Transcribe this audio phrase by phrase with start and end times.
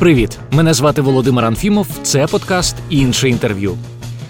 [0.00, 0.38] Привіт!
[0.50, 1.86] Мене звати Володимир Анфімов.
[2.02, 3.78] Це подкаст інше інтерв'ю.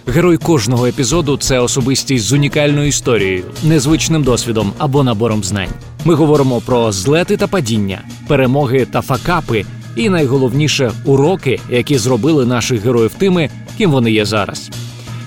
[0.06, 5.68] Герой кожного епізоду це особистість з унікальною історією, незвичним досвідом або набором знань.
[6.04, 9.64] Ми говоримо про злети та падіння, перемоги та факапи,
[9.96, 14.70] і найголовніше уроки, які зробили наших героїв тими, ким вони є зараз.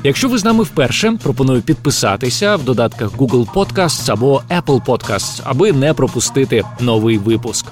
[0.04, 5.74] Якщо ви з нами вперше, пропоную підписатися в додатках Google Podcasts або Apple Podcasts, аби
[5.74, 7.66] не пропустити новий випуск.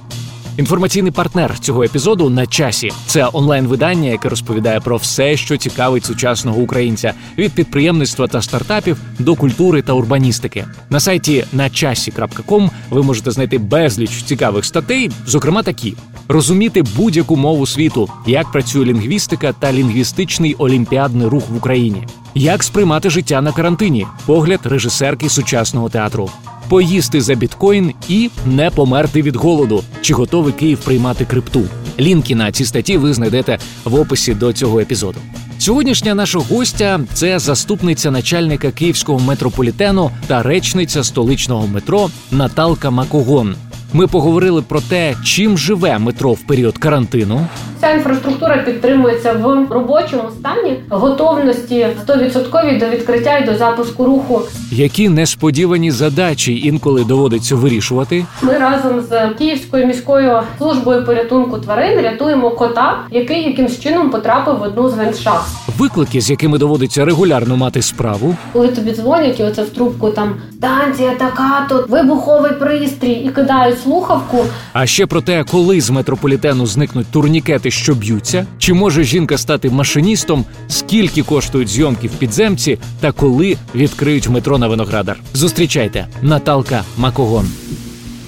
[0.61, 6.61] Інформаційний партнер цього епізоду на часі це онлайн-видання, яке розповідає про все, що цікавить сучасного
[6.61, 10.65] українця від підприємництва та стартапів до культури та урбаністики.
[10.89, 15.93] На сайті начасі.ком ви можете знайти безліч цікавих статей, зокрема такі:
[16.27, 23.09] розуміти будь-яку мову світу, як працює лінгвістика та лінгвістичний олімпіадний рух в Україні, як сприймати
[23.09, 26.29] життя на карантині, погляд режисерки сучасного театру
[26.71, 29.83] поїсти за біткоін і не померти від голоду.
[30.01, 31.63] Чи готовий Київ приймати крипту?
[31.99, 35.17] Лінки на ці статті ви знайдете в описі до цього епізоду.
[35.57, 43.55] Сьогоднішня наша гостя це заступниця начальника київського метрополітену та речниця столичного метро Наталка Макогон.
[43.93, 47.47] Ми поговорили про те, чим живе метро в період карантину.
[47.81, 54.41] Ця інфраструктура підтримується в робочому стані готовності 100% до відкриття і до запуску руху.
[54.71, 58.25] Які несподівані задачі інколи доводиться вирішувати?
[58.41, 64.61] Ми разом з Київською міською службою порятунку тварин рятуємо кота, який якимсь чином потрапив в
[64.61, 65.51] одну з вентшахт.
[65.77, 70.35] Виклики, з якими доводиться регулярно мати справу, коли тобі дзвонять, і оце в трубку там
[70.57, 74.45] станція така, тут вибуховий пристрій і кидають слухавку.
[74.73, 79.69] А ще про те, коли з метрополітену зникнуть турнікети, що б'ються, чи може жінка стати
[79.69, 85.17] машиністом, скільки коштують зйомки в підземці, та коли відкриють метро на виноградар.
[85.33, 87.45] Зустрічайте Наталка Макогон.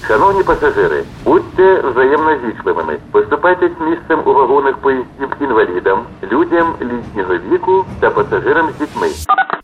[0.08, 2.98] Шановні пасажири, будьте взаємно зічливими.
[3.10, 5.98] Поступайтесь місцем у вагонах поїздів інвалідам,
[6.32, 9.08] людям літнього віку та пасажирам з дітьми.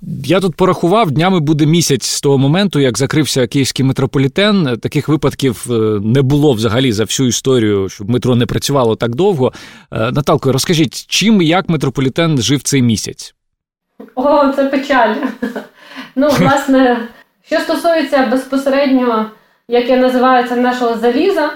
[0.02, 4.78] Я тут порахував, днями буде місяць з того моменту, як закрився київський метрополітен.
[4.78, 5.72] Таких випадків е,
[6.02, 9.52] не було взагалі за всю історію, щоб метро не працювало так довго.
[9.92, 13.34] Е, Наталко, розкажіть, чим і як метрополітен жив цей місяць?
[14.14, 15.14] О, це печаль.
[16.16, 17.08] Ну, власне,
[17.46, 19.30] що стосується безпосередньо,
[19.68, 21.50] як я називаю це, нашого заліза,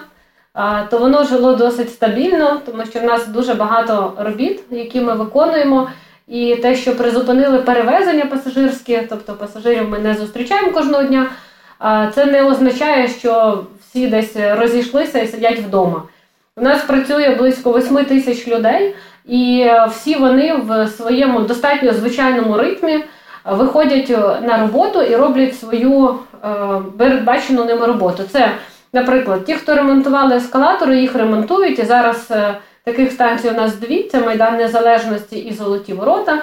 [0.91, 5.88] то воно жило досить стабільно, тому що в нас дуже багато робіт, які ми виконуємо.
[6.29, 11.27] І те, що призупинили перевезення пасажирські, тобто пасажирів ми не зустрічаємо кожного дня,
[12.15, 16.03] це не означає, що всі десь розійшлися і сидять вдома.
[16.57, 18.95] У нас працює близько 8 тисяч людей,
[19.27, 23.05] і всі вони в своєму достатньо звичайному ритмі
[23.45, 24.11] виходять
[24.43, 26.19] на роботу і роблять свою
[26.99, 28.23] передбачену ними роботу.
[28.33, 28.51] Це,
[28.93, 32.33] наприклад, ті, хто ремонтували ескалатори, їх ремонтують і зараз.
[32.84, 36.43] Таких станцій у нас дві: це Майдан Незалежності і Золоті Ворота.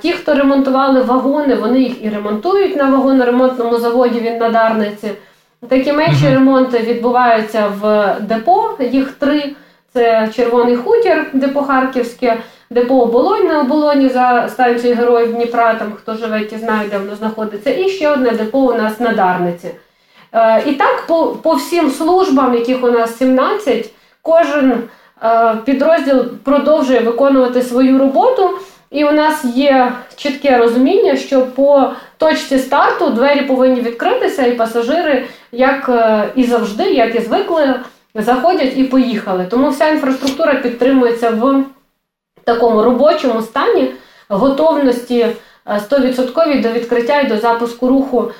[0.00, 5.10] Ті, хто ремонтували вагони, вони їх і ремонтують на вагоноремонтному заводі він на Дарниці.
[5.68, 6.34] Такі менші uh-huh.
[6.34, 8.70] ремонти відбуваються в депо.
[8.90, 9.54] Їх три:
[9.92, 12.36] це Червоний Хутір, депо Харківське,
[12.70, 15.74] депо Оболонь на оболоні за станцією Героїв Дніпра.
[15.74, 17.70] Там хто живе, ті знають, де воно знаходиться.
[17.70, 19.70] І ще одне депо у нас на Дарниці.
[20.32, 23.90] Е, і так по, по всім службам, яких у нас 17,
[24.22, 24.82] кожен.
[25.24, 28.50] Е, підрозділ продовжує виконувати свою роботу,
[28.90, 35.26] і у нас є чітке розуміння, що по точці старту двері повинні відкритися, і пасажири,
[35.52, 37.74] як е, і завжди, як і звикли,
[38.14, 39.46] заходять і поїхали.
[39.50, 41.64] Тому вся інфраструктура підтримується в
[42.44, 43.90] такому робочому стані
[44.28, 45.26] готовності
[45.66, 48.30] 100% е, до відкриття і до запуску руху,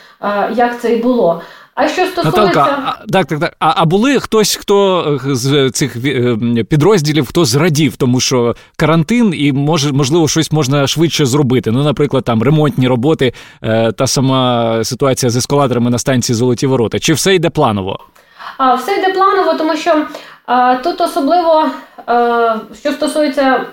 [0.54, 1.42] як це і було.
[1.82, 3.54] А що стосується Наталка, а, так, так, так.
[3.58, 9.34] А, а були хтось, хто е, з цих е, підрозділів хто зрадів, тому що карантин
[9.36, 11.70] і може можливо щось можна швидше зробити.
[11.70, 13.32] Ну, наприклад, там ремонтні роботи,
[13.62, 16.98] е, та сама ситуація з ескалаторами на станції Золоті Ворота.
[16.98, 17.98] Чи все йде планово?
[18.58, 20.06] А, Все йде планово, тому що
[20.46, 21.68] а, тут особливо
[22.06, 23.64] а, що стосується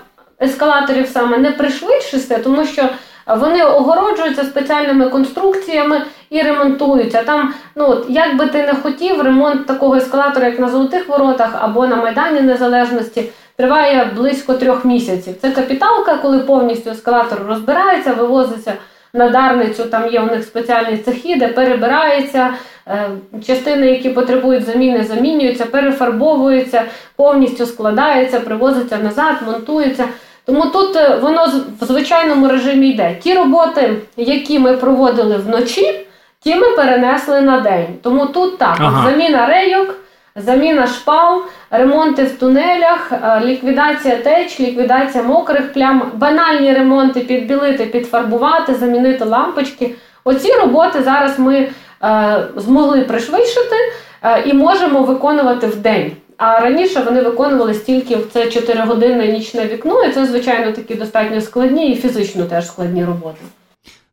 [0.42, 2.88] ескалаторів, саме не пришвидшити, тому що.
[3.28, 7.22] Вони огороджуються спеціальними конструкціями і ремонтуються.
[7.22, 11.50] Там, ну от, як би ти не хотів, ремонт такого ескалатора, як на Золотих Воротах
[11.60, 13.24] або на Майдані Незалежності,
[13.56, 15.34] триває близько трьох місяців.
[15.42, 18.72] Це капіталка, коли повністю ескалатор розбирається, вивозиться
[19.12, 22.50] на Дарницю, там є у них спеціальні цехи, де перебирається.
[22.88, 23.10] Е,
[23.46, 26.82] частини, які потребують заміни, замінюються, перефарбовуються,
[27.16, 30.04] повністю складаються, привозиться назад, монтуються.
[30.48, 31.46] Тому тут е, воно
[31.80, 33.16] в звичайному режимі йде.
[33.22, 36.06] Ті роботи, які ми проводили вночі,
[36.40, 37.86] ті ми перенесли на день.
[38.02, 39.10] Тому тут так, ага.
[39.10, 39.94] заміна рейок,
[40.36, 48.74] заміна шпал, ремонти в тунелях, е, ліквідація теч, ліквідація мокрих плям, банальні ремонти підбілити, підфарбувати,
[48.74, 49.94] замінити лампочки.
[50.24, 51.68] Оці роботи зараз ми
[52.02, 53.76] е, змогли пришвидшити
[54.22, 56.12] е, і можемо виконувати в день.
[56.38, 61.40] А раніше вони виконували стільки в це 4-годинне нічне вікно, і це, звичайно, такі достатньо
[61.40, 63.38] складні і фізично теж складні роботи.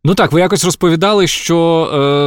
[0.08, 1.58] Ну так, ви якось розповідали, що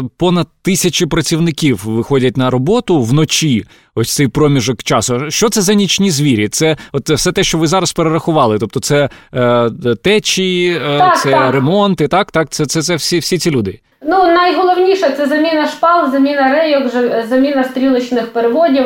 [0.05, 3.65] е, понад тисячі працівників виходять на роботу вночі.
[3.95, 5.31] Ось цей проміжок часу.
[5.31, 6.49] Що це за нічні звірі?
[6.49, 8.59] Це от все те, що ви зараз перерахували.
[8.59, 9.71] Тобто, це е,
[10.03, 11.55] течі, е, так, це так.
[11.55, 12.09] ремонти.
[12.09, 13.81] Так, так, це це, це всі, всі ці люди.
[14.03, 16.93] Ну найголовніше це заміна шпал, заміна рейок,
[17.29, 18.85] заміна стрілочних переводів,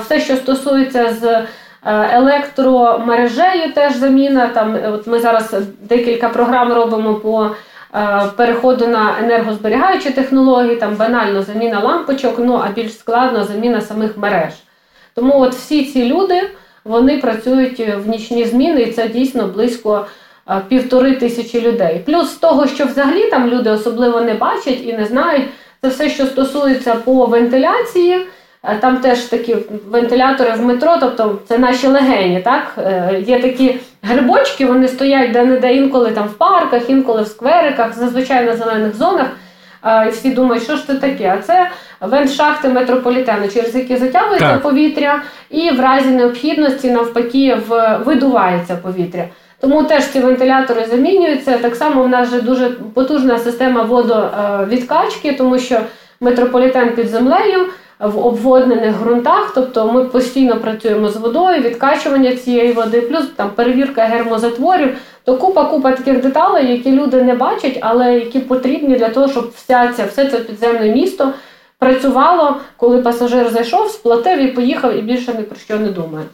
[0.00, 1.46] все, що стосується з е,
[2.12, 4.46] електромережею, теж заміна.
[4.46, 7.50] Там от ми зараз декілька програм робимо по.
[7.94, 14.16] Е, переходу на енергозберігаючі технології, там банально заміна лампочок, ну а більш складно заміна самих
[14.16, 14.52] мереж.
[15.14, 16.50] Тому от всі ці люди
[16.84, 20.06] вони працюють в нічні зміни, і це дійсно близько
[20.50, 22.02] е, півтори тисячі людей.
[22.06, 25.48] Плюс з того, що взагалі там люди особливо не бачать і не знають,
[25.82, 28.26] це все, що стосується по вентиляції.
[28.66, 29.56] Е, там теж такі
[29.90, 32.40] вентилятори в метро, тобто це наші легені.
[32.40, 32.78] так?
[33.26, 38.56] Є такі грибочки, вони стоять де-не-де інколи там в парках, інколи в сквериках, зазвичай на
[38.56, 39.26] зелених зонах.
[40.06, 41.34] І всі думають, що ж це таке?
[41.38, 41.70] А це
[42.00, 44.62] вент-шахти метрополітену, через які затягується так.
[44.62, 47.58] повітря, і в разі необхідності, навпаки,
[48.04, 49.24] видувається повітря.
[49.60, 51.58] Тому теж ці вентилятори замінюються.
[51.58, 55.80] Так само в нас вже дуже потужна система водовідкачки, тому що
[56.20, 57.66] метрополітен під землею
[58.00, 64.04] в обводнених ґрунтах, тобто ми постійно працюємо з водою, відкачування цієї води, плюс там перевірка
[64.04, 69.52] гермозатворів, то купа-купа таких деталей, які люди не бачать, але які потрібні для того, щоб
[69.56, 71.32] вся ця, все це підземне місто
[71.78, 76.26] працювало, коли пасажир зайшов, сплатив і поїхав, і більше ні про що не думає.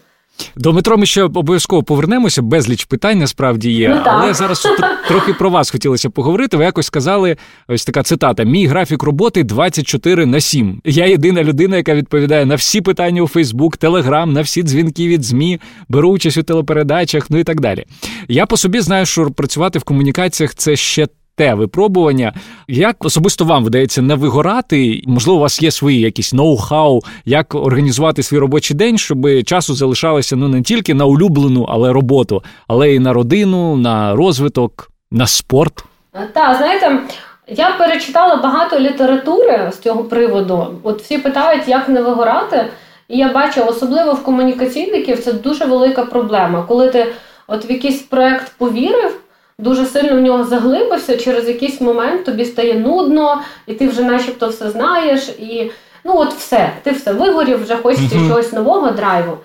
[0.56, 2.42] До метро ми ще обов'язково повернемося.
[2.42, 3.88] Безліч питань насправді є.
[3.88, 4.68] Ну, але зараз
[5.08, 6.56] трохи про вас хотілося поговорити.
[6.56, 7.36] Ви якось сказали,
[7.68, 10.80] ось така цитата: мій графік роботи 24 на 7.
[10.84, 15.24] Я єдина людина, яка відповідає на всі питання у Фейсбук, Телеграм, на всі дзвінки від
[15.24, 17.84] ЗМІ, беру участь у телепередачах, ну і так далі.
[18.28, 21.06] Я по собі знаю, що працювати в комунікаціях це ще
[21.42, 22.32] те випробування.
[22.68, 25.02] Як особисто вам вдається не вигорати?
[25.06, 30.36] Можливо, у вас є свої якісь ноу-хау, як організувати свій робочий день, щоб часу залишалося
[30.36, 35.84] ну не тільки на улюблену, але роботу, але й на родину, на розвиток, на спорт.
[36.12, 36.98] Так, знаєте.
[37.48, 40.66] Я перечитала багато літератури з цього приводу.
[40.82, 42.66] От всі питають, як не вигорати.
[43.08, 46.64] І я бачу, особливо в комунікаційників це дуже велика проблема.
[46.68, 47.06] Коли ти
[47.46, 49.20] от в якийсь проект повірив,
[49.58, 54.48] дуже сильно в нього заглибився, через якийсь момент тобі стає нудно, і ти вже начебто
[54.48, 55.70] все знаєш, і
[56.04, 58.28] ну от все, ти все вигорів, вже хочеться uh-huh.
[58.28, 59.38] чогось нового драйву.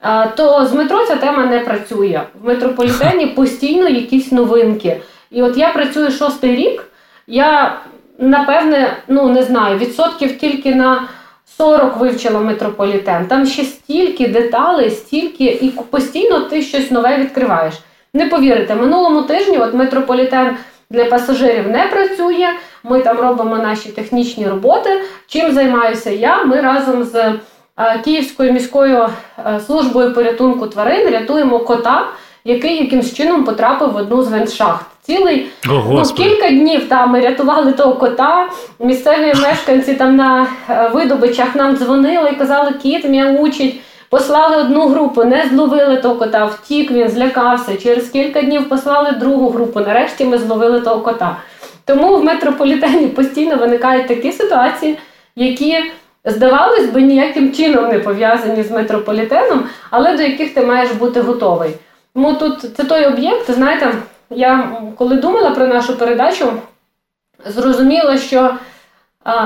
[0.00, 2.20] А, То з метро ця тема не працює.
[2.42, 5.00] В метрополітені постійно якісь новинки.
[5.30, 6.84] І от я працюю шостий рік,
[7.26, 7.80] я
[8.18, 11.08] напевне, ну не знаю, відсотків тільки на
[11.56, 13.26] 40 вивчила метрополітен.
[13.26, 17.74] Там ще стільки деталей, стільки, і постійно ти щось нове відкриваєш.
[18.14, 20.56] Не повірите, минулому тижні от метрополітен
[20.90, 22.48] для пасажирів не працює.
[22.84, 25.02] Ми там робимо наші технічні роботи.
[25.26, 26.44] Чим займаюся я?
[26.44, 29.08] Ми разом з е, Київською міською
[29.46, 32.06] е, службою порятунку тварин рятуємо кота,
[32.44, 34.86] який якимсь чином потрапив в одну з вентшахт.
[35.02, 38.48] Цілий О, ну, кілька днів там ми рятували того кота.
[38.78, 43.80] Місцеві мешканці там на е, видобичах нам дзвонили і казали, кіт м'яучить.
[44.14, 47.76] Послали одну групу, не зловили того кота, втік, він злякався.
[47.76, 49.80] Через кілька днів послали другу групу.
[49.80, 51.36] Нарешті ми зловили того кота.
[51.84, 54.98] Тому в метрополітені постійно виникають такі ситуації,
[55.36, 55.76] які,
[56.24, 61.70] здавалось би, ніяким чином не пов'язані з метрополітеном, але до яких ти маєш бути готовий.
[62.14, 63.94] Тому тут це той об'єкт, знаєте,
[64.30, 66.52] я коли думала про нашу передачу,
[67.46, 68.54] зрозуміла, що.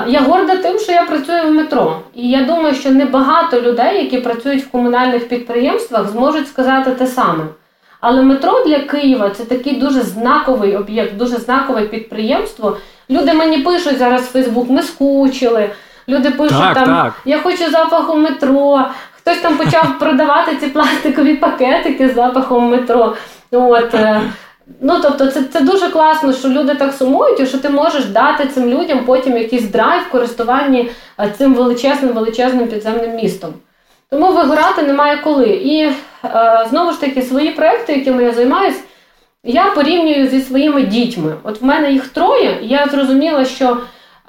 [0.07, 4.19] Я горда тим, що я працюю в метро, і я думаю, що небагато людей, які
[4.19, 7.45] працюють в комунальних підприємствах, зможуть сказати те саме.
[8.01, 12.77] Але метро для Києва це такий дуже знаковий об'єкт, дуже знакове підприємство.
[13.11, 15.71] Люди мені пишуть зараз в Фейсбук, ми скучили.
[16.09, 17.13] Люди пишуть так, там так.
[17.25, 18.85] я хочу запаху метро.
[19.17, 23.15] Хтось там почав продавати ці пластикові пакетики з запахом метро.
[23.51, 24.21] От е,
[24.81, 28.47] Ну, тобто, це це дуже класно, що люди так сумують, і що ти можеш дати
[28.47, 33.55] цим людям потім якийсь драйв в користуванні е, цим величезним величезним підземним містом.
[34.11, 35.47] Тому вигорати немає коли.
[35.47, 35.95] І е,
[36.71, 38.81] знову ж таки, свої проекти, якими я займаюся,
[39.45, 41.35] я порівнюю зі своїми дітьми.
[41.43, 43.77] От в мене їх троє, і я зрозуміла, що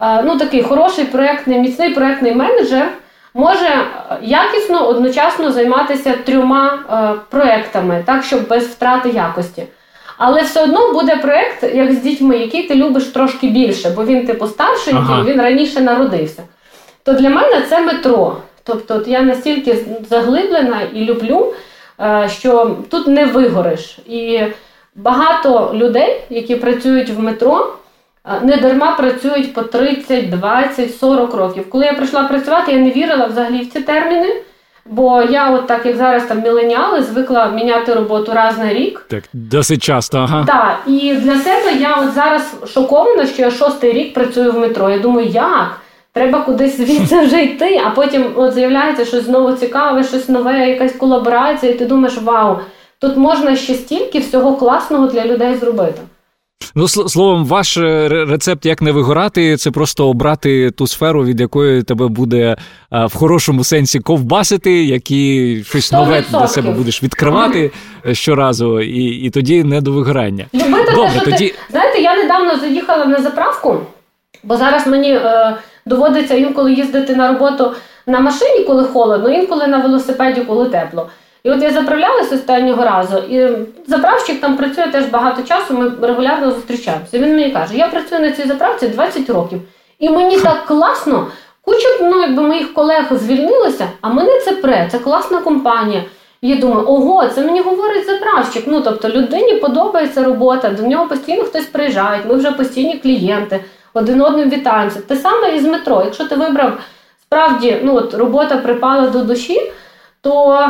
[0.02, 2.92] е, ну, такий хороший проектний, міцний проектний менеджер
[3.34, 3.86] може
[4.22, 9.64] якісно одночасно займатися трьома е, проектами, так щоб без втрати якості.
[10.20, 14.28] Але все одно буде проєкт, як з дітьми, який ти любиш трошки більше, бо він
[14.28, 15.24] типу старшенький, ага.
[15.24, 16.44] він раніше народився.
[17.04, 18.38] То для мене це метро.
[18.64, 19.78] Тобто, от я настільки
[20.10, 21.54] заглиблена і люблю,
[22.02, 24.00] е, що тут не вигориш.
[24.08, 24.42] І
[24.96, 27.74] багато людей, які працюють в метро,
[28.26, 31.70] е, не дарма працюють по 30, 20, 40 років.
[31.70, 34.34] Коли я прийшла працювати, я не вірила взагалі в ці терміни.
[34.92, 39.06] Бо я, от так як зараз там міленіали, звикла міняти роботу раз на рік.
[39.10, 40.46] Так, досить часто, ага.
[40.48, 44.90] Так, і для себе я от зараз шокована, що я шостий рік працюю в метро.
[44.90, 45.80] Я думаю, як?
[46.14, 50.94] Треба кудись звідси вже йти, а потім от з'являється щось знову цікаве, щось нове, якась
[50.94, 52.58] колаборація, і ти думаєш, вау,
[53.00, 56.02] тут можна ще стільки всього класного для людей зробити.
[56.76, 61.84] Ну, словом, ваш е, рецепт, як не вигорати, це просто обрати ту сферу, від якої
[61.84, 62.56] тебе буде
[62.92, 65.96] в хорошому сенсі ковбасити, які щось 100%.
[65.96, 67.72] нове для себе будеш відкривати
[68.04, 68.14] mm-hmm.
[68.14, 70.46] щоразу, і і тоді не до вигорання.
[70.54, 71.50] Любити Добре, те, тоді...
[71.50, 71.56] Ти...
[71.72, 73.80] Знаєте, я недавно заїхала на заправку,
[74.44, 77.74] бо зараз мені е, доводиться інколи їздити на роботу
[78.08, 81.10] на машині, коли холодно, інколи на велосипеді, коли тепло.
[81.44, 83.50] І от я заправлялася останнього разу, і
[83.88, 87.20] заправщик там працює теж багато часу, ми регулярно зустрічаємося.
[87.20, 89.62] Він мені каже, я працюю на цій заправці 20 років.
[90.00, 91.28] І мені так класно,
[91.62, 96.04] куча ну, якби моїх колег звільнилося, а мене це пре, це класна компанія.
[96.42, 98.64] Я думаю, ого, це мені говорить заправщик.
[98.68, 104.22] Ну, тобто людині подобається робота, до нього постійно хтось приїжджає, ми вже постійні клієнти, один
[104.22, 105.02] одним вітаємося.
[105.08, 106.02] Те саме і з метро.
[106.06, 106.78] Якщо ти вибрав
[107.22, 109.72] справді ну, от, робота припала до душі
[110.22, 110.68] то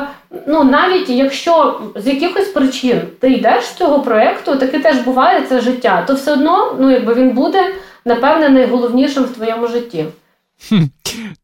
[0.48, 5.62] ну навіть якщо з якихось причин ти йдеш з цього проєкту, таке теж буває це
[5.62, 7.76] життя, то все одно ну якби він буде
[8.06, 10.06] напевне найголовнішим в твоєму житті.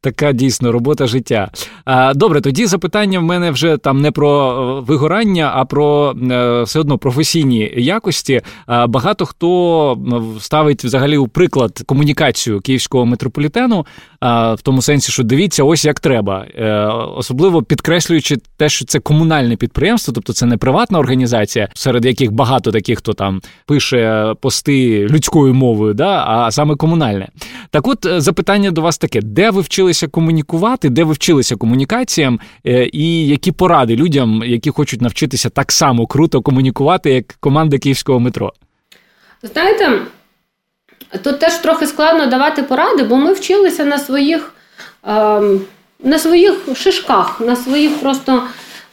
[0.02, 1.52] Така дійсно робота життя.
[2.16, 6.80] Добре, тоді запитання в мене вже там не про е, вигорання, а про е, все
[6.80, 8.42] одно професійні якості.
[8.88, 9.98] Багато хто
[10.40, 13.86] ставить взагалі у приклад комунікацію київського метрополітену
[14.34, 16.76] в тому сенсі, що дивіться, ось як треба, е,
[17.16, 22.72] особливо підкреслюючи те, що це комунальне підприємство, тобто це не приватна організація, серед яких багато
[22.72, 27.28] таких, хто там пише пости людською мовою, да, а саме комунальне.
[27.70, 32.90] Так, от запитання до вас таке: де ви вчилися комунікувати, де ви вчилися комунікаціям, е,
[32.94, 38.54] і які поради людям, які хочуть навчитися так само круто комунікувати, як команда київського метро?
[39.44, 40.02] Знаєте,
[41.24, 44.54] тут теж трохи складно давати поради, бо ми вчилися на своїх
[45.08, 45.62] ем,
[46.04, 48.44] на своїх шишках, на своїх просто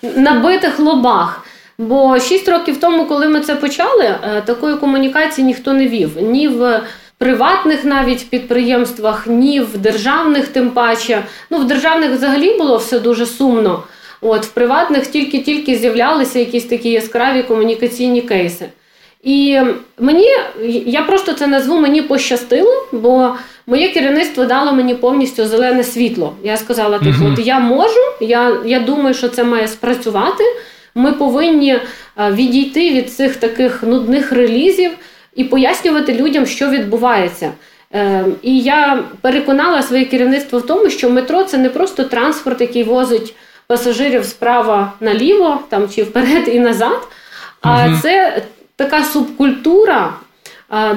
[0.03, 1.47] набитих лобах.
[1.79, 6.11] Бо 6 років тому, коли ми це почали, е, такої комунікації ніхто не вів.
[6.23, 6.81] Ні в
[7.19, 11.23] приватних навіть підприємствах, ні в державних, тим паче.
[11.51, 13.83] Ну, в державних взагалі було все дуже сумно.
[14.21, 18.69] От в приватних тільки-тільки з'являлися якісь такі яскраві комунікаційні кейси.
[19.23, 19.61] І
[19.99, 20.29] мені,
[20.87, 23.35] я просто це назву мені пощастило, бо
[23.67, 26.35] моє керівництво дало мені повністю зелене світло.
[26.43, 27.33] Я сказала: типу, uh-huh.
[27.33, 30.45] от я можу, я, я думаю, що це має спрацювати.
[30.95, 31.81] Ми повинні е,
[32.33, 34.91] відійти від цих таких нудних релізів
[35.37, 37.53] і пояснювати людям, що відбувається.
[37.95, 42.83] Е, і я переконала своє керівництво в тому, що метро це не просто транспорт, який
[42.83, 43.35] возить
[43.67, 47.09] пасажирів справа наліво, там чи вперед і назад,
[47.61, 47.97] а угу.
[48.03, 48.43] це
[48.77, 50.13] така субкультура,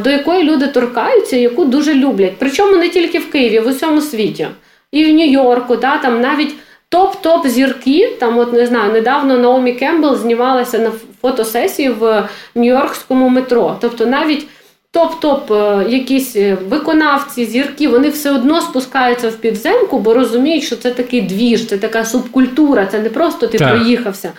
[0.03, 2.33] до якої люди торкаються, яку дуже люблять.
[2.39, 4.47] Причому не тільки в Києві, в усьому світі.
[4.91, 6.55] І в Нью-Йорку, да, там навіть
[6.91, 8.17] топ-топ зірки.
[8.19, 10.91] Там, от не знаю, недавно Наомі Кембл знімалася на
[11.21, 13.77] фотосесії в Нью-Йоркському метро.
[13.81, 14.47] Тобто навіть
[14.93, 20.75] топ-топ е, якісь е, виконавці, зірки, вони все одно спускаються в підземку, бо розуміють, що
[20.75, 23.69] це такий двіж, це така субкультура, це не просто ти так.
[23.69, 24.31] проїхався.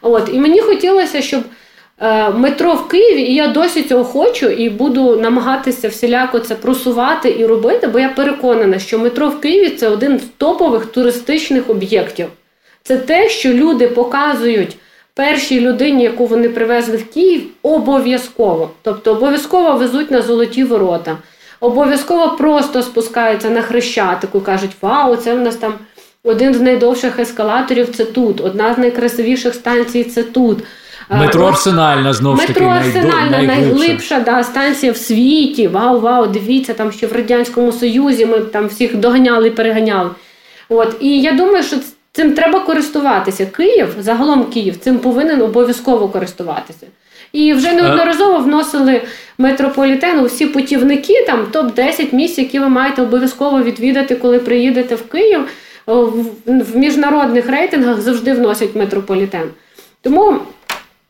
[0.00, 1.42] От, І мені хотілося, щоб.
[2.00, 7.36] Е, метро в Києві, і я досі цього хочу і буду намагатися всіляко це просувати
[7.38, 12.26] і робити, бо я переконана, що метро в Києві це один з топових туристичних об'єктів.
[12.82, 14.76] Це те, що люди показують
[15.14, 18.70] першій людині, яку вони привезли в Київ, обов'язково.
[18.82, 21.18] Тобто обов'язково везуть на золоті ворота,
[21.60, 25.74] обов'язково просто спускаються на хрещатику, кажуть, вау, це в нас там
[26.24, 30.58] один з найдовших ескалаторів це тут, одна з найкрасивіших станцій це тут.
[31.10, 32.60] Метро Арсенальна знову ж таки.
[32.60, 35.68] Метро Арсенальна найглибша да, станція в світі.
[35.68, 40.10] Вау, вау, дивіться, там ще в Радянському Союзі ми там всіх доганяли і переганяли.
[40.68, 40.96] От.
[41.00, 41.76] І я думаю, що
[42.12, 43.46] цим треба користуватися.
[43.46, 46.86] Київ, загалом Київ, цим повинен обов'язково користуватися.
[47.32, 49.02] І вже неодноразово вносили
[49.38, 55.40] метрополітену всі путівники, там топ-10 місць, які ви маєте обов'язково відвідати, коли приїдете в Київ.
[56.46, 59.48] в міжнародних рейтингах завжди вносять метрополітен.
[60.02, 60.38] Тому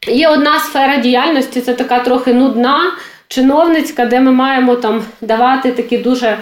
[0.06, 2.92] є одна сфера діяльності, це така трохи нудна,
[3.28, 6.38] чиновницька, де ми маємо там давати такі дуже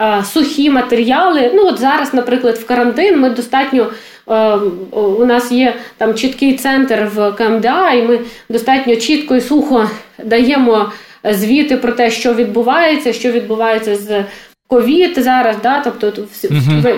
[0.00, 1.50] е, сухі матеріали.
[1.54, 3.86] Ну от зараз, наприклад, в карантин ми достатньо.
[4.30, 4.56] Е,
[4.92, 9.90] у нас є там чіткий центр в КМДА, і ми достатньо чітко і сухо
[10.24, 10.92] даємо
[11.24, 14.24] звіти про те, що відбувається, що відбувається з
[14.66, 15.56] ковід зараз.
[15.62, 16.48] Да, тобто всі,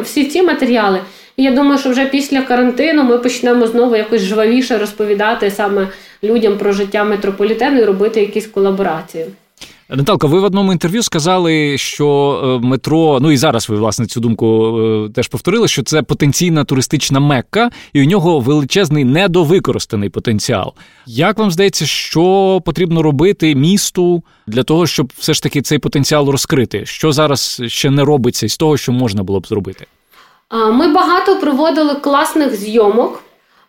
[0.02, 1.00] всі ці матеріали.
[1.38, 5.88] І я думаю, що вже після карантину ми почнемо знову якось жвавіше розповідати саме
[6.24, 9.24] людям про життя метрополітену і робити якісь колаборації.
[9.90, 14.20] Наталка, ви в одному інтерв'ю сказали, що е, метро, ну і зараз ви власне цю
[14.20, 20.72] думку е, теж повторили, що це потенційна туристична мекка, і у нього величезний недовикористаний потенціал.
[21.06, 26.28] Як вам здається, що потрібно робити місту для того, щоб все ж таки цей потенціал
[26.28, 26.86] розкрити?
[26.86, 29.86] Що зараз ще не робиться із того, що можна було б зробити?
[30.50, 33.22] Ми багато проводили класних зйомок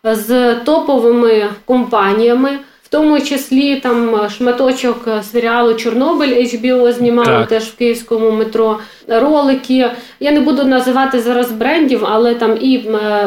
[0.04, 2.58] з топовими компаніями
[2.90, 7.48] тому числі там шматочок серіалу Чорнобиль HBO знімали так.
[7.48, 8.78] теж в київському метро.
[9.08, 9.90] Ролики.
[10.20, 12.78] Я не буду називати зараз брендів, але там і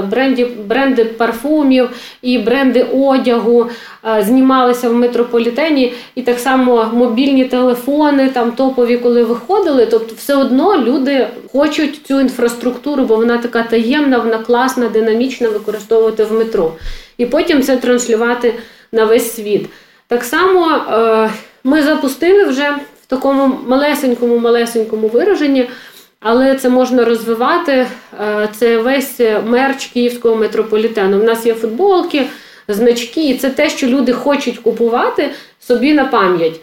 [0.10, 1.90] бренді, бренди парфумів,
[2.22, 3.70] і бренди одягу
[4.20, 9.86] знімалися в метрополітені, і так само мобільні телефони, там топові, коли виходили.
[9.86, 16.24] Тобто, все одно люди хочуть цю інфраструктуру, бо вона така таємна, вона класна, динамічна використовувати
[16.24, 16.74] в метро.
[17.18, 18.54] І потім це транслювати
[18.92, 19.66] на весь світ.
[20.08, 21.30] Так само е,
[21.64, 25.70] ми запустили вже в такому малесенькому-малесенькому вираженні,
[26.20, 27.88] але це можна розвивати.
[28.22, 31.20] Е, це весь мерч київського метрополітену.
[31.20, 32.26] У нас є футболки,
[32.68, 35.30] значки, і це те, що люди хочуть купувати
[35.60, 36.60] собі на пам'ять.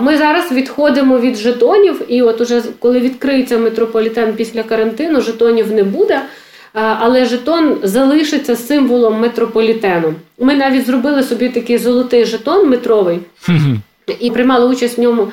[0.00, 5.84] Ми зараз відходимо від жетонів, і от уже коли відкриється метрополітен після карантину, жетонів не
[5.84, 6.20] буде.
[6.72, 10.14] Але жетон залишиться символом метрополітену.
[10.38, 13.20] Ми навіть зробили собі такий золотий жетон метровий
[14.20, 15.28] і приймали участь в ньому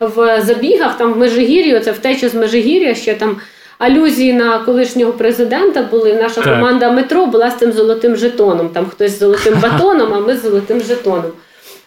[0.00, 0.98] в забігах.
[0.98, 3.36] Там в Межигір'ї, це втеча з Межигір'я, ще там
[3.78, 6.14] алюзії на колишнього президента були.
[6.14, 6.54] Наша так.
[6.54, 8.68] команда метро була з цим золотим жетоном.
[8.68, 11.30] Там хтось з золотим батоном, а ми з золотим жетоном.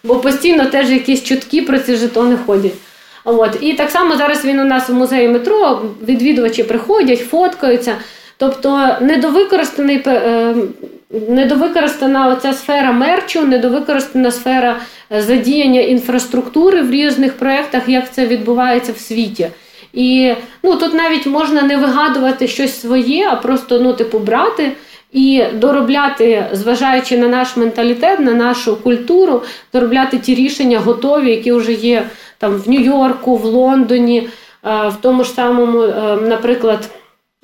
[0.03, 2.73] Бо постійно теж якісь чутки про ці жетони ходять.
[3.23, 3.57] От.
[3.61, 7.95] І так само зараз він у нас в музеї метро, відвідувачі приходять, фоткаються.
[8.43, 10.55] Тобто недовикористаний е,
[11.29, 14.79] недовикористана оця сфера мерчу, недовикористана сфера
[15.11, 19.47] е, задіяння інфраструктури в різних проєктах, як це відбувається в світі.
[19.93, 24.71] І ну, тут навіть можна не вигадувати щось своє, а просто ну, типу, брати
[25.13, 29.41] і доробляти, зважаючи на наш менталітет, на нашу культуру,
[29.73, 32.03] доробляти ті рішення готові, які вже є
[32.37, 35.87] там в Нью-Йорку, в Лондоні, е, в тому ж самому,
[36.21, 36.89] наприклад.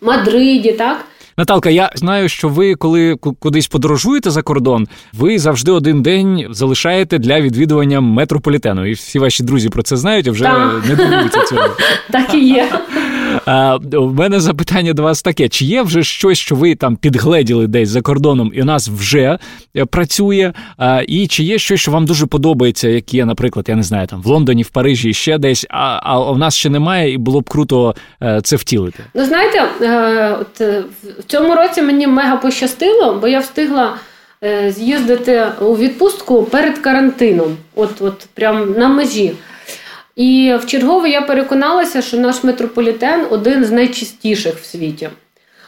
[0.02, 1.06] Мадриді, так.
[1.38, 7.18] Наталка, я знаю, що ви, коли кудись подорожуєте за кордон, ви завжди один день залишаєте
[7.18, 8.86] для відвідування метрополітену.
[8.86, 10.86] І всі ваші друзі про це знають, а вже так.
[10.90, 11.68] не дивуються цього.
[12.12, 12.72] Так і є.
[13.94, 17.90] У мене запитання до вас таке: чи є вже щось, що ви там підгледіли десь
[17.90, 19.38] за кордоном, і у нас вже
[19.78, 20.54] е, працює?
[21.08, 24.22] І чи є щось, що вам дуже подобається, як є, наприклад, я не знаю, там
[24.22, 27.50] в Лондоні, в Парижі ще десь, а а у нас ще немає, і було б
[27.50, 29.04] круто е, це втілити?
[29.14, 30.62] Ну знаєте, е, от
[31.20, 33.96] в цьому році мені мега пощастило, бо я встигла.
[34.68, 39.34] З'їздити у відпустку перед карантином, от от прям на межі.
[40.20, 45.10] І в чергове я переконалася, що наш метрополітен один з найчистіших в світі.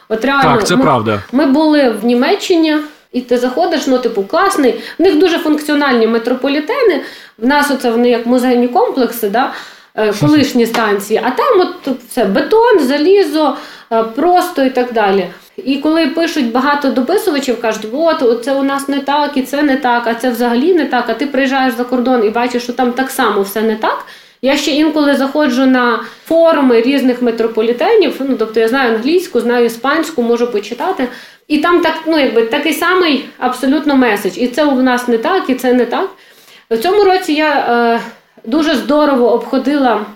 [0.08, 1.22] От реально, Так, це ми, правда.
[1.32, 2.76] Ми були в Німеччині,
[3.12, 4.80] і ти заходиш, ну, типу, класний.
[4.98, 7.00] В них дуже функціональні метрополітени.
[7.38, 9.52] В нас оце вони як музейні комплекси, да?
[9.94, 13.56] Е, колишні станції, а там от все бетон, залізо,
[13.92, 15.26] е, просто і так далі.
[15.56, 19.76] І коли пишуть багато дописувачів, кажуть, от це у нас не так, і це не
[19.76, 21.04] так, а це взагалі не так.
[21.08, 24.06] А ти приїжджаєш за кордон і бачиш, що там так само все не так.
[24.44, 28.16] Я ще інколи заходжу на форуми різних метрополітенів.
[28.20, 31.08] Ну тобто я знаю англійську, знаю іспанську, можу почитати.
[31.48, 34.38] І там так, ну якби такий самий абсолютно меседж.
[34.38, 36.10] І це у нас не так, і це не так.
[36.70, 38.00] В цьому році я е,
[38.44, 40.06] дуже здорово обходила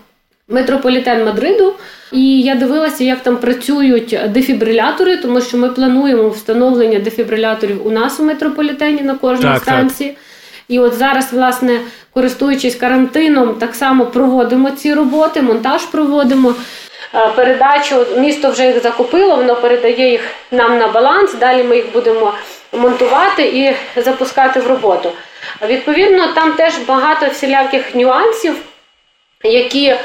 [0.47, 1.73] метрополітен Мадриду,
[2.11, 8.19] і я дивилася, як там працюють дефібрилятори, тому що ми плануємо встановлення дефібриляторів у нас
[8.19, 10.09] у метрополітені на кожній так, станції.
[10.09, 10.19] Так.
[10.67, 11.81] І от зараз, власне,
[12.13, 16.55] користуючись карантином, так само проводимо ці роботи, монтаж проводимо.
[17.15, 21.33] Е, передачу місто вже їх закупило, воно передає їх нам на баланс.
[21.33, 22.33] Далі ми їх будемо
[22.73, 25.11] монтувати і запускати в роботу.
[25.67, 28.55] Відповідно, там теж багато всіляких нюансів,
[29.43, 29.95] які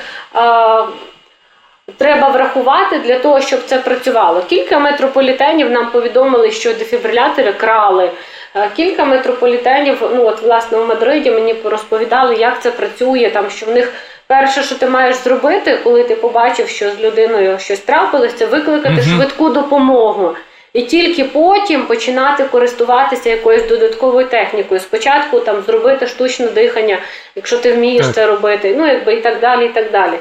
[1.96, 4.42] треба врахувати для того, щоб це працювало.
[4.48, 8.10] Кілька метрополітенів нам повідомили, що дефібрилятори крали.
[8.56, 13.66] Е, кілька метрополітенів, ну от власне у Мадриді мені розповідали, як це працює, там що
[13.66, 13.92] в них.
[14.26, 18.94] Перше, що ти маєш зробити, коли ти побачив, що з людиною щось трапилось, це викликати
[18.94, 19.02] угу.
[19.02, 20.34] швидку допомогу.
[20.74, 24.80] І тільки потім починати користуватися якоюсь додатковою технікою.
[24.80, 26.98] Спочатку там зробити штучне дихання,
[27.36, 28.14] якщо ти вмієш так.
[28.14, 29.66] це робити, ну якби і так далі.
[29.66, 30.12] і так далі.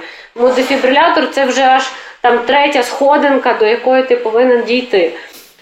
[0.55, 1.83] Дефібрилятор це вже аж
[2.21, 5.11] там третя сходинка, до якої ти повинен дійти.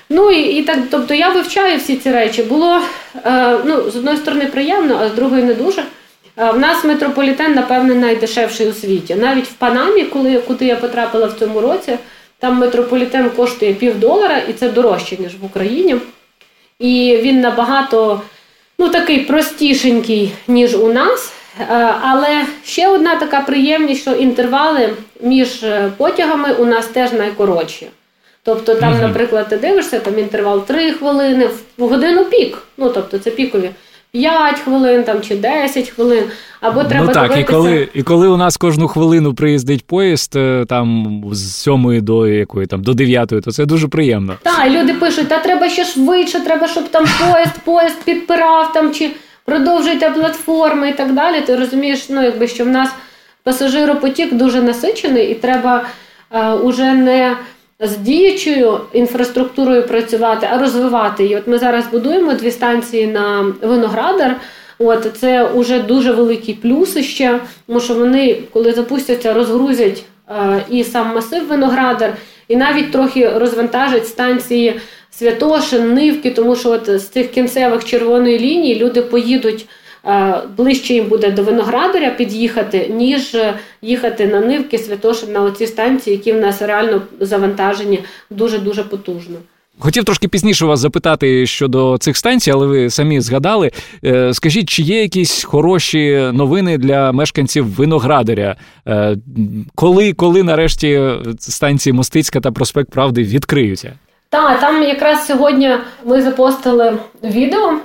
[0.09, 2.43] Ну і і так, тобто я вивчаю всі ці речі.
[2.43, 2.81] Було
[3.25, 5.81] е, ну, з одної сторони приємно, а з другої не дуже.
[6.37, 9.15] Е, в нас метрополітен, напевне, найдешевший у світі.
[9.15, 11.97] Навіть в Панамі, коли куди я потрапила в цьому році,
[12.39, 15.95] там метрополітен коштує пів долара, і це дорожче, ніж в Україні.
[16.79, 18.21] І він набагато
[18.79, 21.33] ну, такий простішенький, ніж у нас.
[21.59, 21.65] Е,
[22.01, 27.87] але ще одна така приємність, що інтервали між е, потягами у нас теж найкоротші.
[28.43, 32.57] Тобто, там, наприклад, ти дивишся, там інтервал 3 хвилини в годину пік.
[32.77, 33.69] Ну, тобто, це пікові.
[34.11, 36.23] 5 хвилин там чи 10 хвилин,
[36.61, 37.39] або треба ну, так, дивитися...
[37.39, 42.27] і коли і коли у нас кожну хвилину приїздить поїзд е, там з 7 до
[42.27, 44.35] якої там до 9, то це дуже приємно.
[44.43, 49.11] Так, люди пишуть, та треба ще швидше, треба, щоб там поїзд, поїзд підпирав там чи
[49.45, 51.41] продовжуйте платформи і так далі.
[51.41, 52.89] Ти розумієш, ну якби що в нас
[53.43, 55.83] пасажиропотік дуже насичений, і треба
[56.31, 57.37] е, уже не
[57.79, 61.35] з діючою інфраструктурою працювати, а розвивати її.
[61.35, 64.35] От ми зараз будуємо дві станції на Виноградар.
[64.79, 70.83] От це вже дуже великі плюси ще, тому що вони, коли запустяться, розгрузять е, і
[70.83, 72.13] сам масив Виноградар,
[72.47, 74.79] і навіть трохи розвантажать станції
[75.11, 79.67] Святошин, Нивки, тому що от з цих кінцевих червоної лінії люди поїдуть.
[80.05, 83.37] Е, ближче їм буде до Виноградаря під'їхати, ніж
[83.81, 89.35] їхати на Нивки, Святошин, на оці станції, які в нас реально завантажені дуже-дуже потужно.
[89.81, 93.71] Хотів трошки пізніше вас запитати щодо цих станцій, але ви самі згадали.
[94.05, 98.55] Е, скажіть, чи є якісь хороші новини для мешканців Виноградаря?
[98.87, 99.17] Е,
[99.75, 101.01] коли коли нарешті
[101.39, 103.93] станції Мостицька та Проспект Правди відкриються?
[104.29, 105.71] Так, там якраз сьогодні
[106.05, 107.79] ми запостили відео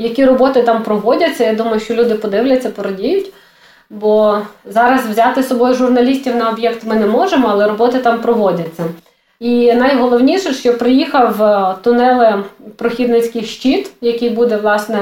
[0.00, 1.44] які роботи там проводяться.
[1.44, 3.32] Я думаю, що люди подивляться, порадіють.
[3.90, 8.84] Бо зараз взяти з собою журналістів на об'єкт ми не можемо, але роботи там проводяться.
[9.40, 12.42] І найголовніше, що приїхав е, тунеле
[12.76, 14.98] прохідницький щит, який буде власне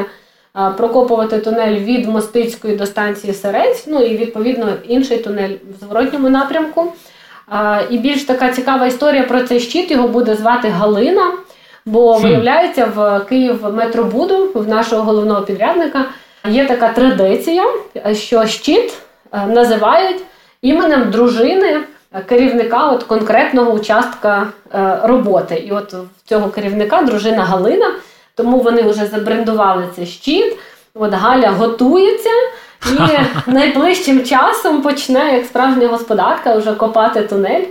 [0.57, 6.29] е, прокопувати тунель від Мостицької до станції Серець, ну і відповідно інший тунель в зворотньому
[6.29, 6.93] напрямку.
[7.91, 11.33] І більш така цікава історія про цей щит його буде звати Галина.
[11.89, 16.05] Бо виявляється, в Київ метробуду в нашого головного підрядника
[16.49, 17.65] є така традиція,
[18.13, 18.93] що щит
[19.33, 20.23] е, називають
[20.63, 21.81] іменем дружини
[22.27, 25.55] керівника от конкретного участка е, роботи.
[25.55, 27.95] І от в цього керівника дружина Галина,
[28.35, 30.57] тому вони вже забрендували цей щит.
[30.95, 32.31] От Галя готується.
[32.87, 32.99] І
[33.51, 37.65] найближчим часом почне, як справжня господарка, вже копати тунель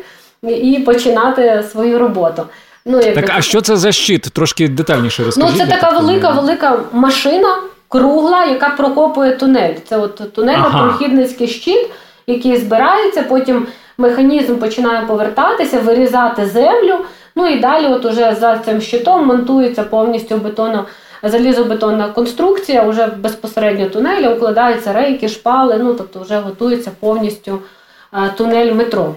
[0.43, 2.43] і починати свою роботу.
[2.87, 4.21] Ну, як Так, а що це за щит?
[4.21, 5.59] Трошки детальніше розкажіть.
[5.59, 9.73] Ну, це така велика, велика машина, кругла, яка прокопує тунель.
[9.89, 11.47] Це от тунельно-прохідницький ага.
[11.47, 11.89] щит,
[12.27, 16.95] який збирається, потім механізм починає повертатися, вирізати землю.
[17.35, 20.85] Ну і далі, от уже за цим щитом монтується повністю бетоно,
[21.23, 27.59] залізобетонна конструкція, вже безпосередньо тунелі, укладаються рейки, шпали, ну тобто вже готується повністю
[28.13, 29.15] е, тунель метро.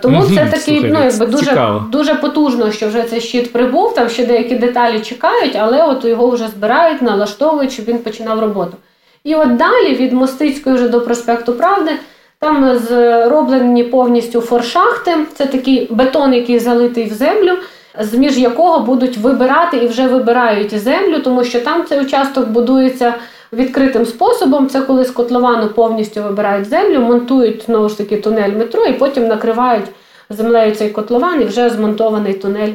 [0.00, 3.94] Тому угу, це такий ну, якби дуже дуже потужно, що вже цей щит прибув.
[3.94, 8.76] Там ще деякі деталі чекають, але от його вже збирають, налаштовують, щоб він починав роботу.
[9.24, 11.90] І от далі від Мостицької вже до проспекту Правди.
[12.38, 15.16] Там зроблені повністю форшахти.
[15.34, 17.52] Це такий бетон, який залитий в землю,
[18.00, 23.14] з між якого будуть вибирати і вже вибирають землю, тому що там цей участок будується
[23.54, 24.68] відкритим способом.
[24.68, 29.26] Це коли з котловану повністю вибирають землю, монтують знову ж таки тунель метро і потім
[29.26, 29.86] накривають
[30.30, 32.72] землею цей котлован, і вже змонтований тунель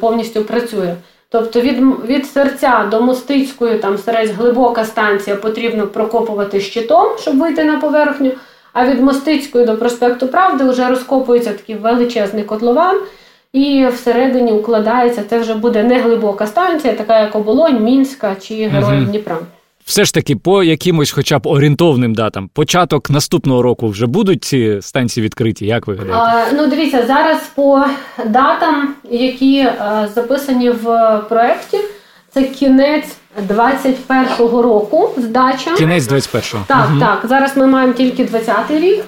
[0.00, 0.94] повністю працює.
[1.28, 7.64] Тобто від від серця до мостицької, там серець глибока станція потрібно прокопувати щитом, щоб вийти
[7.64, 8.30] на поверхню.
[8.72, 13.00] А від Мостицької до проспекту Правди вже розкопується такий величезний котлован,
[13.52, 15.22] і всередині укладається.
[15.30, 19.38] Це вже буде не глибока станція, така як Оболонь, Мінська чи Героїв Дніпра
[19.84, 24.78] все ж таки по якимось, хоча б орієнтовним датам, початок наступного року вже будуть ці
[24.82, 25.56] станції відкриті.
[25.60, 26.56] Як ви гадаєте?
[26.56, 27.84] Ну дивіться зараз по
[28.26, 31.78] датам, які а, записані в проєкті,
[32.34, 33.16] це кінець
[33.48, 35.10] 21-го року.
[35.16, 36.64] Здача кінець 21-го.
[36.66, 37.00] Так, угу.
[37.00, 37.20] так.
[37.28, 39.04] Зараз ми маємо тільки 20-й рік.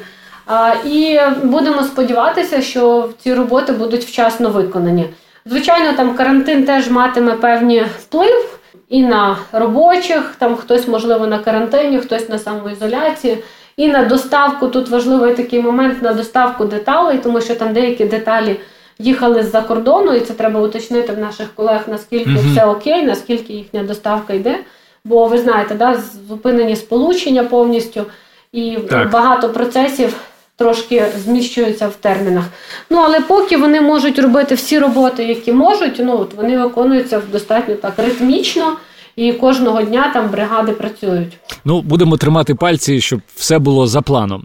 [0.84, 5.06] І будемо сподіватися, що ці роботи будуть вчасно виконані.
[5.46, 8.58] Звичайно, там карантин теж матиме певний вплив
[8.88, 13.38] і на робочих, там хтось, можливо, на карантині, хтось на самоізоляції,
[13.76, 14.66] і на доставку.
[14.66, 18.56] Тут важливий такий момент на доставку деталей, тому що там деякі деталі
[18.98, 23.52] їхали з-за кордону, і це треба уточнити в наших колег, наскільки mm все окей, наскільки
[23.52, 24.58] їхня доставка йде.
[25.04, 28.04] Бо ви знаєте, да, зупинені сполучення повністю
[28.52, 29.10] і так.
[29.10, 30.16] багато процесів
[30.56, 32.44] трошки зміщуються в термінах.
[32.90, 37.74] Ну але поки вони можуть робити всі роботи, які можуть, ну от вони виконуються достатньо
[37.74, 38.76] так ритмічно.
[39.16, 41.38] І кожного дня там бригади працюють.
[41.64, 44.44] Ну будемо тримати пальці, щоб все було за планом.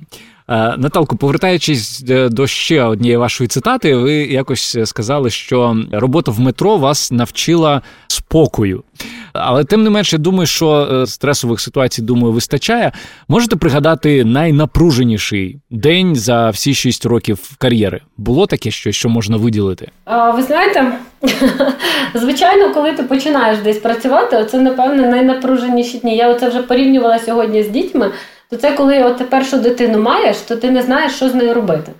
[0.50, 6.40] Е, Наталко, повертаючись е, до ще однієї вашої цитати, ви якось сказали, що робота в
[6.40, 8.84] метро вас навчила спокою.
[9.34, 12.92] Але тим не менше, думаю, що е, стресових ситуацій, думаю, вистачає.
[13.28, 18.02] Можете пригадати найнапруженіший день за всі шість років кар'єри?
[18.18, 19.92] Було таке, що що можна виділити?
[20.06, 20.92] А, Ви знаєте,
[22.14, 26.18] звичайно, коли ти починаєш десь працювати, це напевне найнапруженіші дні.
[26.18, 28.12] Я оце вже порівнювала сьогодні з дітьми.
[28.50, 31.92] То це коли от першу дитину маєш, то ти не знаєш, що з нею робити.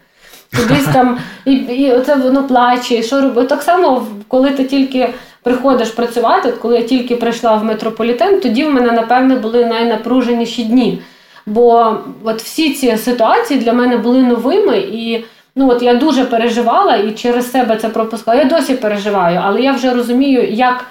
[0.58, 3.48] Кудись там і і оце воно плаче, і що робити.
[3.48, 5.10] Так само, коли ти тільки
[5.44, 11.02] приходиш працювати, коли я тільки прийшла в метрополітен, тоді в мене, напевне, були найнапруженіші дні.
[11.46, 15.26] Бо от всі ці ситуації для мене були новими, і
[15.56, 18.38] ну от я дуже переживала і через себе це пропускала.
[18.38, 20.86] Я досі переживаю, але я вже розумію, як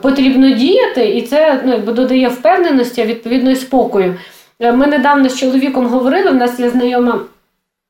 [0.00, 4.14] потрібно діяти, і це ну, якби додає впевненості, а відповідно і спокою.
[4.60, 7.20] Е, ми недавно з чоловіком говорили, в нас є знайома,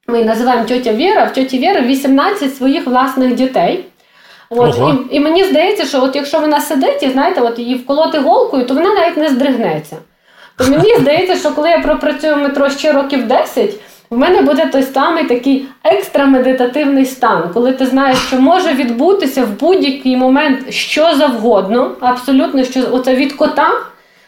[0.09, 3.85] ми називаємо тьотя Віра, в тьоті Віри 18 своїх власних дітей.
[4.57, 4.79] От,
[5.11, 8.64] І і мені здається, що от якщо вона сидить і знаєте, от її вколоти голкою,
[8.64, 9.97] то вона навіть не здригнеться.
[10.57, 13.71] То мені здається, що коли я пропрацюю метро ще років 10,
[14.11, 19.61] в мене буде той самий такий екстрамедитативний стан, коли ти знаєш, що може відбутися в
[19.61, 23.71] будь-який момент що завгодно, абсолютно що оце від кота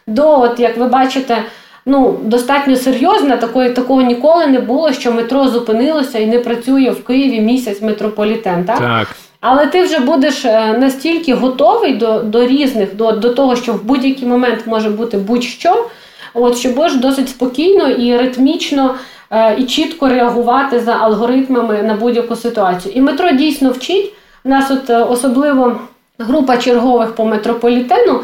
[0.06, 1.44] до, от як ви бачите,
[1.86, 3.36] ну достатньо серйозна.
[3.36, 8.64] Такої такого ніколи не було, що метро зупинилося і не працює в Києві місяць метрополітен.
[8.64, 8.78] Так?
[8.78, 9.08] Так.
[9.40, 13.84] Але ти вже будеш е, настільки готовий до до різних, до до того, що в
[13.84, 15.86] будь-який момент може бути будь-що,
[16.34, 18.94] от що будеш досить спокійно і ритмічно
[19.30, 22.94] е, і чітко реагувати за алгоритмами на будь-яку ситуацію.
[22.94, 24.12] І метро дійсно вчить.
[24.44, 25.80] Нас от е, особливо
[26.18, 28.20] група чергових по метрополітену.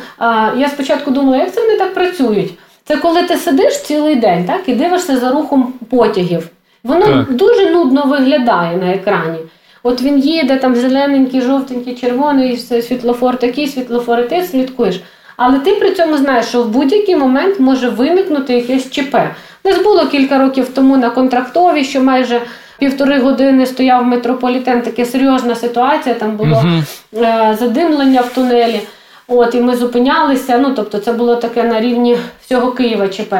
[0.56, 2.54] Я спочатку думала, як це вони так працюють.
[2.84, 6.48] Це коли ти сидиш цілий день так, і дивишся за рухом потягів.
[6.84, 7.32] Воно так.
[7.32, 9.38] дуже нудно виглядає на екрані.
[9.82, 15.00] От він їде, там зелененький, жовтенький, червоний, світлофор такий, світлофор, і ти слідкуєш.
[15.36, 19.16] Але ти при цьому знаєш, що в будь-який момент може виникнути якесь ЧП.
[19.64, 22.40] Десь було кілька років тому на контрактові, що майже
[22.78, 27.24] півтори години стояв метрополітен, така серйозна ситуація, там було угу.
[27.58, 28.80] задимлення в тунелі.
[29.28, 30.58] От, І ми зупинялися.
[30.58, 33.34] Ну, тобто, це було таке на рівні всього Києва ЧП.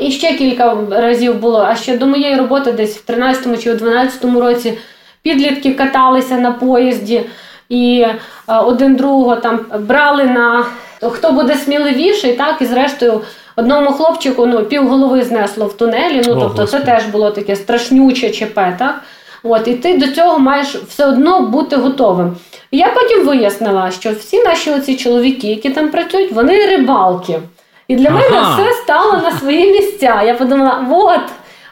[0.00, 1.60] І ще кілька разів було.
[1.68, 4.78] А ще до моєї роботи, десь в 13-му чи в 12-му році,
[5.22, 7.22] підлітки каталися на поїзді
[7.68, 8.06] і
[8.46, 10.64] один другого там брали на
[11.10, 13.20] хто буде сміливіший, так і зрештою.
[13.56, 16.22] Одному хлопчику ну, півголови знесло в тунелі.
[16.26, 18.54] Ну, О, тобто, це теж було таке страшнюче ЧП.
[18.54, 19.00] так?
[19.42, 22.36] От, І ти до цього маєш все одно бути готовим.
[22.70, 27.40] І я потім вияснила, що всі наші оці чоловіки, які там працюють, вони рибалки.
[27.88, 28.18] І для ага.
[28.18, 30.22] мене все стало на свої місця.
[30.22, 31.20] Я подумала, от.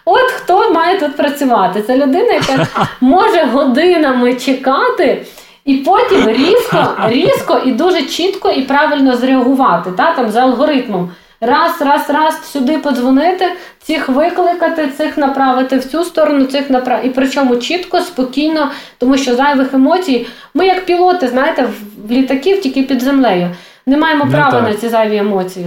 [0.04, 1.82] От хто має тут працювати.
[1.82, 2.66] Це людина, яка
[3.00, 5.26] може годинами чекати,
[5.64, 11.10] і потім різко, різко і дуже чітко і правильно зреагувати та, там, за алгоритмом
[11.40, 17.08] раз, раз, раз сюди подзвонити, цих викликати, цих направити в цю сторону, цих направити.
[17.08, 20.26] І причому чітко, спокійно, тому що зайвих емоцій.
[20.54, 21.68] Ми, як пілоти, знаєте,
[22.08, 23.50] в літаків тільки під землею.
[23.86, 25.66] Не маємо ну права на ці зайві емоції.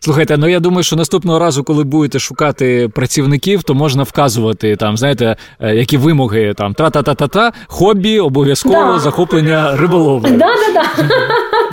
[0.00, 4.96] Слухайте, ну я думаю, що наступного разу, коли будете шукати працівників, то можна вказувати там,
[4.96, 8.98] знаєте, е, які вимоги там тра-та-та-та-та, хобі, обов'язково да.
[8.98, 10.30] захоплення риболовлі.
[10.30, 11.04] Да, да, да.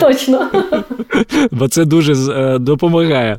[0.00, 0.48] Точно.
[1.50, 3.38] Бо це дуже е, допомагає.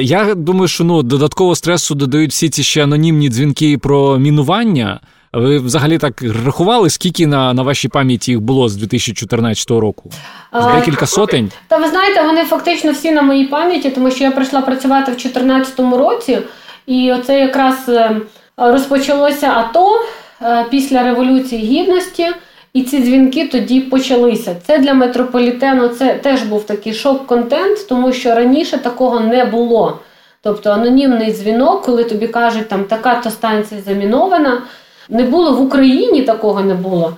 [0.00, 5.00] Я думаю, що ну додатково стресу додають всі ці ще анонімні дзвінки про мінування.
[5.32, 10.10] Ви взагалі так рахували, скільки на на вашій пам'яті їх було з 2014 року?
[10.52, 11.50] З декілька сотень?
[11.68, 15.14] Та ви знаєте, вони фактично всі на моїй пам'яті, тому що я прийшла працювати в
[15.14, 16.38] 2014 році,
[16.86, 18.20] і оце якраз е,
[18.56, 20.00] розпочалося АТО
[20.42, 22.28] е, після Революції Гідності.
[22.72, 24.56] І ці дзвінки тоді почалися.
[24.66, 29.98] Це для метрополітену це теж був такий шок-контент, тому що раніше такого не було.
[30.42, 34.62] Тобто анонімний дзвінок, коли тобі кажуть, там така-то станція замінована.
[35.10, 37.16] Не було в Україні такого не було.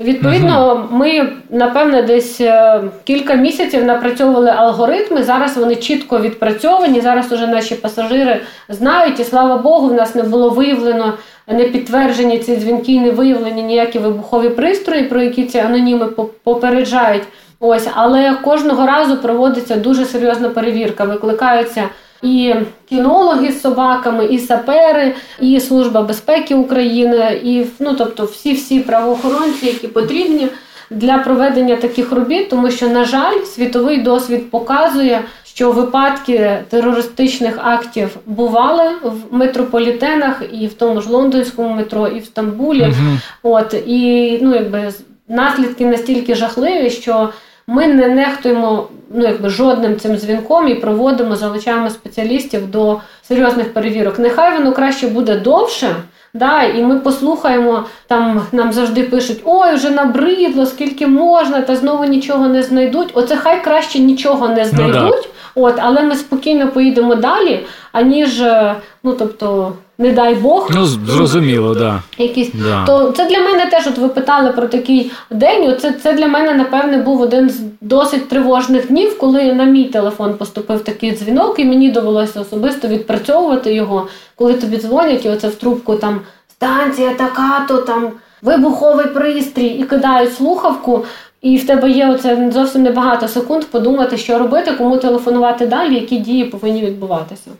[0.00, 5.22] Відповідно, ми напевне десь е, кілька місяців напрацьовували алгоритми.
[5.22, 7.00] Зараз вони чітко відпрацьовані.
[7.00, 11.12] Зараз уже наші пасажири знають, і слава Богу, в нас не було виявлено
[11.46, 16.06] не підтверджені ці дзвінки, не виявлені ніякі вибухові пристрої, про які ці аноніми
[16.44, 17.24] попереджають.
[17.60, 21.04] Ось, але кожного разу проводиться дуже серйозна перевірка.
[21.04, 21.82] Викликаються
[22.22, 22.54] і
[22.88, 29.66] кінологи з собаками, і сапери, і служба безпеки України, і ну тобто всі всі правоохоронці,
[29.66, 30.48] які потрібні
[30.90, 38.16] для проведення таких робіт, тому що, на жаль, світовий досвід показує, що випадки терористичних актів
[38.26, 42.82] бували в метрополітенах, і в тому ж лондонському метро, і в Стамбулі.
[42.82, 44.92] uh От і ну якби
[45.28, 47.28] наслідки настільки жахливі, що
[47.70, 54.18] ми не нехтуємо ну, якби жодним цим дзвінком і проводимо, залучаємо спеціалістів до серйозних перевірок.
[54.18, 55.96] Нехай воно краще буде довше.
[56.34, 62.04] Да, І ми послухаємо, там нам завжди пишуть: ой, вже набридло, скільки можна, та знову
[62.04, 63.10] нічого не знайдуть.
[63.14, 65.60] Оце хай краще нічого не знайдуть, ну, да.
[65.62, 67.60] от, але ми спокійно поїдемо далі,
[67.92, 70.70] аніж, е, ну тобто не дай Бог.
[70.74, 72.02] Ну, зрозуміло, да.
[72.18, 72.50] Якісь.
[72.54, 72.84] Да.
[72.86, 75.76] То це для мене теж, от ви питали про такий день.
[75.80, 80.34] Це це для мене, напевне, був один з досить тривожних днів, коли на мій телефон
[80.34, 84.06] поступив такий дзвінок, і мені довелося особисто відпрацьовувати його,
[84.36, 86.20] коли тобі дзвонять, і оце в трубку там
[86.52, 88.10] станція така, то там
[88.42, 91.04] вибуховий пристрій, і кидають слухавку.
[91.42, 96.18] І в тебе є оце зовсім небагато секунд подумати, що робити, кому телефонувати далі, які
[96.18, 97.50] дії повинні відбуватися.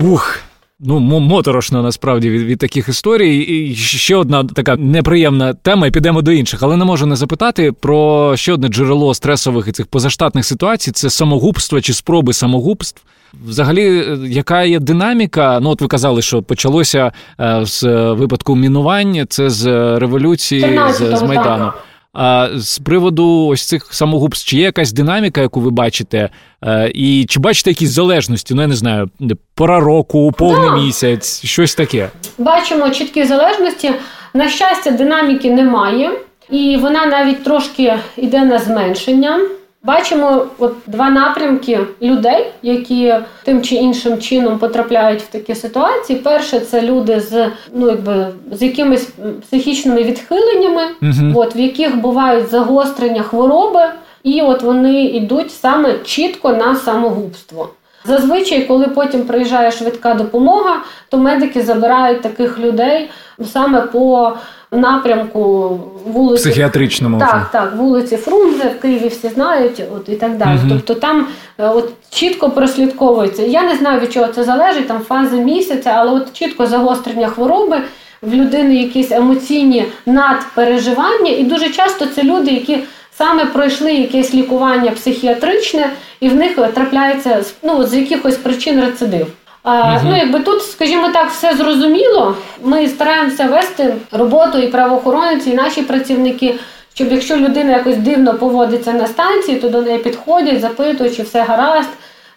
[0.00, 0.38] Ух,
[0.80, 3.36] Ну, моторошно насправді від від таких історій.
[3.38, 7.72] І ще одна така неприємна тема, і підемо до інших, але не можу не запитати
[7.72, 13.02] про ще одне джерело стресових і цих позаштатних ситуацій це самогубство чи спроби самогубств.
[13.46, 15.60] Взагалі, е, яка є динаміка?
[15.62, 19.66] Ну, от ви казали, що почалося е, з випадку мінувань, це з
[19.98, 21.72] революції, з, з майдану.
[22.20, 26.30] А з приводу ось цих самогубств, чи є якась динаміка, яку ви бачите,
[26.64, 28.54] е, і чи бачите якісь залежності?
[28.54, 29.10] Ну, я не знаю,
[29.54, 30.76] пора року, повний да.
[30.76, 32.10] місяць, щось таке.
[32.38, 33.92] Бачимо чіткі залежності.
[34.34, 36.10] На щастя, динаміки немає,
[36.50, 39.40] і вона навіть трошки йде на зменшення.
[39.82, 43.14] Бачимо от два напрямки людей, які
[43.44, 46.18] тим чи іншим чином потрапляють в такі ситуації.
[46.18, 49.08] Перше, це люди з ну якби з якимись
[49.46, 53.80] психічними відхиленнями, uh от в яких бувають загострення хвороби,
[54.22, 57.68] і от вони йдуть саме чітко на самогубство.
[58.04, 60.76] Зазвичай, коли потім приїжджає швидка допомога,
[61.08, 63.10] то медики забирають таких людей
[63.52, 64.32] саме по
[64.72, 65.68] напрямку
[66.06, 70.58] вулиці психіатричному так, так, вулиці Фрунзе в Києві всі знають, от і так далі.
[70.58, 70.68] Угу.
[70.68, 71.26] Тобто там
[71.58, 73.42] е, от чітко прослідковується.
[73.42, 77.80] Я не знаю від чого це залежить, там фази місяця, але от чітко загострення хвороби.
[78.22, 82.78] В людини якісь емоційні надпереживання, і дуже часто це люди, які
[83.18, 89.26] саме пройшли якесь лікування психіатричне, і в них трапляється ну, з якихось причин рецидив.
[89.70, 92.36] А, Ну, якби тут, скажімо так, все зрозуміло.
[92.62, 96.54] Ми стараємося вести роботу і правоохоронці, і наші працівники,
[96.94, 101.42] щоб якщо людина якось дивно поводиться на станції, то до неї підходять, запитують, чи все
[101.42, 101.88] гаразд,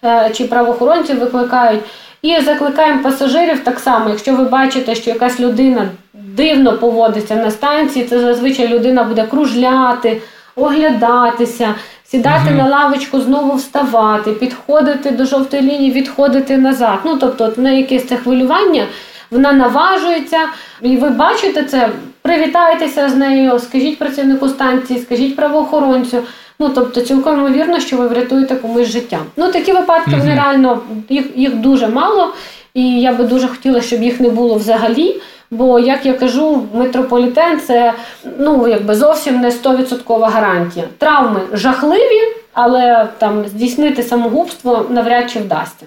[0.03, 1.81] е, чи правоохоронці викликають.
[2.21, 8.05] І закликаємо пасажирів так само, якщо ви бачите, що якась людина дивно поводиться на станції,
[8.05, 10.21] це зазвичай людина буде кружляти,
[10.55, 11.75] оглядатися
[12.11, 12.57] сідати угу.
[12.57, 16.99] на лавочку, знову вставати, підходити до жовтої лінії, відходити назад.
[17.05, 18.87] Ну тобто, от неї якесь це хвилювання,
[19.31, 20.39] вона наважується,
[20.81, 21.89] і ви бачите це,
[22.21, 26.17] привітайтеся з нею, скажіть працівнику станції, скажіть правоохоронцю.
[26.59, 29.19] Ну, тобто, цілком ймовірно, що ви врятуєте комусь життя.
[29.37, 32.33] Ну, такі випадки вони реально їх їх дуже мало,
[32.73, 35.21] і я би дуже хотіла, щоб їх не було взагалі.
[35.51, 37.93] Бо, як я кажу, метрополітен це
[38.39, 40.85] ну якби зовсім не 100% гарантія.
[40.97, 42.21] Травми жахливі,
[42.53, 45.85] але там здійснити самогубство навряд чи вдасться.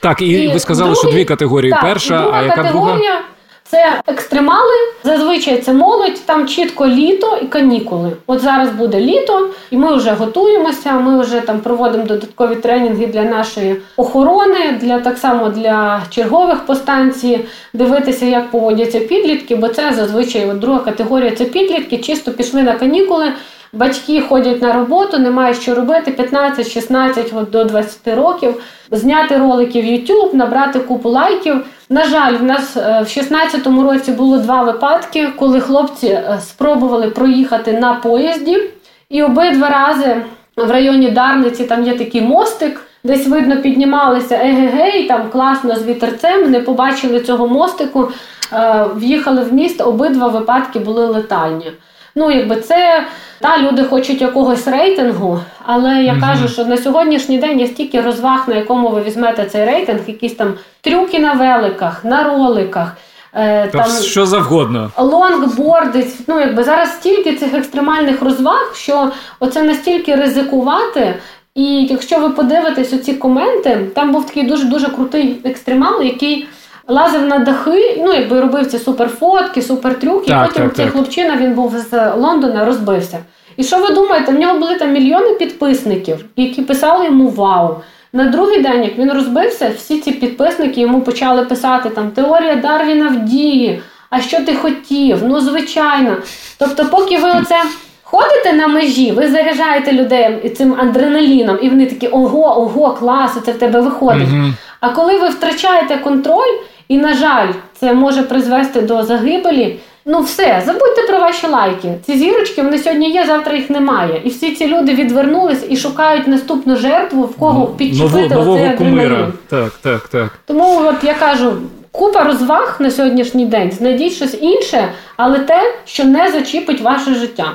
[0.00, 1.72] Так, і, і ви сказали, другий, що дві категорії.
[1.72, 3.20] Так, Перша, друга а яка категорія, друга?
[3.68, 4.74] Це екстремали,
[5.04, 8.12] зазвичай це молодь, там чітко літо і канікули.
[8.26, 10.92] От зараз буде літо, і ми вже готуємося.
[10.92, 16.74] Ми вже там проводимо додаткові тренінги для нашої охорони, для так само для чергових по
[16.74, 22.62] станції, дивитися, як поводяться підлітки, бо це зазвичай от друга категорія це підлітки, чисто пішли
[22.62, 23.32] на канікули.
[23.72, 30.34] Батьки ходять на роботу, немає що робити 15-16 до 20 років, зняти ролики в YouTube,
[30.34, 31.64] набрати купу лайків.
[31.88, 37.10] На жаль, в нас е, в 16-му році було два випадки, коли хлопці е, спробували
[37.10, 38.62] проїхати на поїзді,
[39.08, 40.16] і обидва рази
[40.56, 42.80] в районі Дарниці там є такий мостик.
[43.04, 48.08] Десь видно, піднімалися егегей, там класно з вітерцем, не побачили цього мостику,
[48.52, 51.72] е, в'їхали в міст, обидва випадки були летальні.
[52.18, 53.06] Ну, якби це
[53.40, 58.00] та люди хочуть якогось рейтингу, але я mm кажу, що на сьогоднішній день є стільки
[58.00, 62.96] розваг, на якому ви візьмете цей рейтинг, якісь там трюки на великах, на роликах.
[63.34, 64.90] Е, там що завгодно.
[64.98, 69.10] Лонгборди, ну якби зараз стільки цих екстремальних розваг, що
[69.40, 71.14] оце настільки ризикувати.
[71.54, 76.48] І якщо ви подивитесь оці коменти, там був такий дуже дуже крутий екстремал, який
[76.88, 80.94] лазив на дахи, ну якби робив ці суперфотки, супертрюки, так, і потім так, цей так.
[80.94, 83.18] хлопчина він був з Лондона, розбився.
[83.56, 84.32] І що ви думаєте?
[84.32, 87.76] В нього були там мільйони підписників, які писали йому вау.
[88.12, 93.08] На другий день, як він розбився, всі ці підписники йому почали писати там Теорія Дарвіна
[93.08, 93.82] в дії.
[94.10, 95.18] А що ти хотів?
[95.24, 96.16] Ну, звичайно.
[96.58, 97.62] Тобто, поки ви оце
[98.02, 103.52] ходите на межі, ви заряджаєте людей цим адреналіном, і вони такі ого, ого, клас, це
[103.52, 104.28] в тебе виходить.
[104.28, 104.52] Угу.
[104.80, 106.54] А коли ви втрачаєте контроль,
[106.88, 107.48] і, на жаль,
[107.80, 109.78] це може призвести до загибелі.
[110.08, 111.94] Ну, все, забудьте про ваші лайки.
[112.06, 114.20] Ці зірочки вони сьогодні є, завтра їх немає.
[114.24, 119.28] І всі ці люди відвернулись і шукають наступну жертву, в кого ну, підчепити нового кумира.
[119.50, 120.38] Так, так, так.
[120.46, 121.52] Тому от я кажу.
[121.90, 123.72] Купа розваг на сьогоднішній день.
[123.72, 127.52] Знайдіть щось інше, але те, що не зачіпить ваше життя.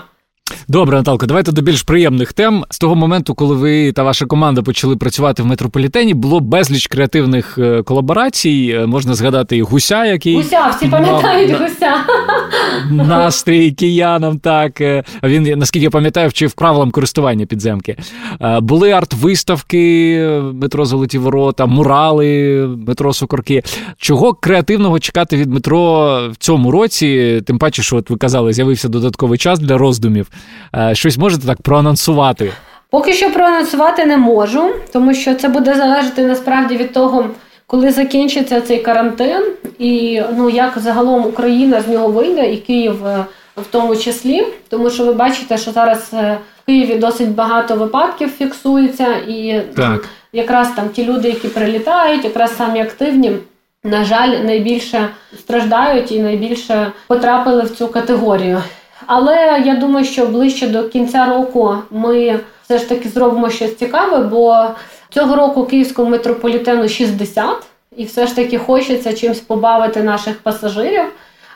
[0.67, 2.65] Добре, Наталко, давайте до більш приємних тем.
[2.69, 7.57] З того моменту, коли ви та ваша команда почали працювати в метрополітені, було безліч креативних
[7.57, 8.75] е, колаборацій.
[8.77, 11.95] Е, можна згадати і гуся, який гуся, всі пам'ятають гуся.
[12.91, 14.39] Настрій киянам.
[14.39, 17.97] Так е, він наскільки я пам'ятаю, вчив правилам користування підземки.
[18.61, 23.63] Були арт-виставки, метро Золоті Ворота, мурали, метро Сокорки.
[23.97, 25.81] Чого креативного чекати від метро
[26.31, 27.41] в цьому році?
[27.45, 30.27] Тим паче, що от ви казали, з'явився додатковий час для роздумів.
[30.75, 32.51] Е, щось можете так проанонсувати?
[32.89, 37.25] Поки що проанонсувати не можу, тому що це буде залежати насправді від того,
[37.67, 39.43] коли закінчиться цей карантин,
[39.79, 43.25] і ну як загалом Україна з нього вийде, і Київ е,
[43.57, 48.29] в тому числі, тому що ви бачите, що зараз е, в Києві досить багато випадків
[48.29, 50.09] фіксується, і так.
[50.33, 53.31] якраз там ті люди, які прилітають, якраз самі активні.
[53.83, 55.07] На жаль, найбільше
[55.39, 58.61] страждають і найбільше потрапили в цю категорію.
[59.05, 64.17] Але я думаю, що ближче до кінця року ми все ж таки зробимо щось цікаве,
[64.17, 64.65] бо
[65.09, 67.47] цього року київському метрополітену 60,
[67.97, 71.03] і все ж таки хочеться чимось побавити наших пасажирів.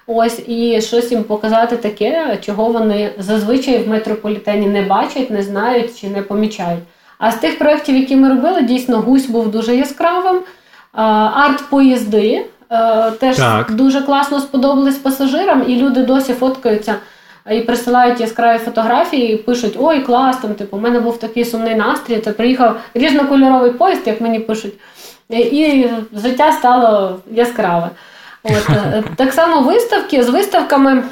[0.07, 6.01] Ось і щось їм показати таке, чого вони зазвичай в метрополітені не бачать, не знають
[6.01, 6.83] чи не помічають.
[7.17, 10.41] А з тих проєктів, які ми робили, дійсно гусь був дуже яскравим.
[11.33, 12.41] Арт-поїзди
[12.71, 13.71] е, теж так.
[13.71, 16.95] дуже класно сподобались пасажирам, і люди досі фоткаються
[17.51, 21.75] і присилають яскраві фотографії, і пишуть Ой, клас, там, типу, у мене був такий сумний
[21.75, 24.73] настрій, то приїхав різнокольоровий поїзд, як мені пишуть,
[25.29, 27.89] і життя стало яскраве.
[28.43, 31.03] От, е, Так само виставки з виставками.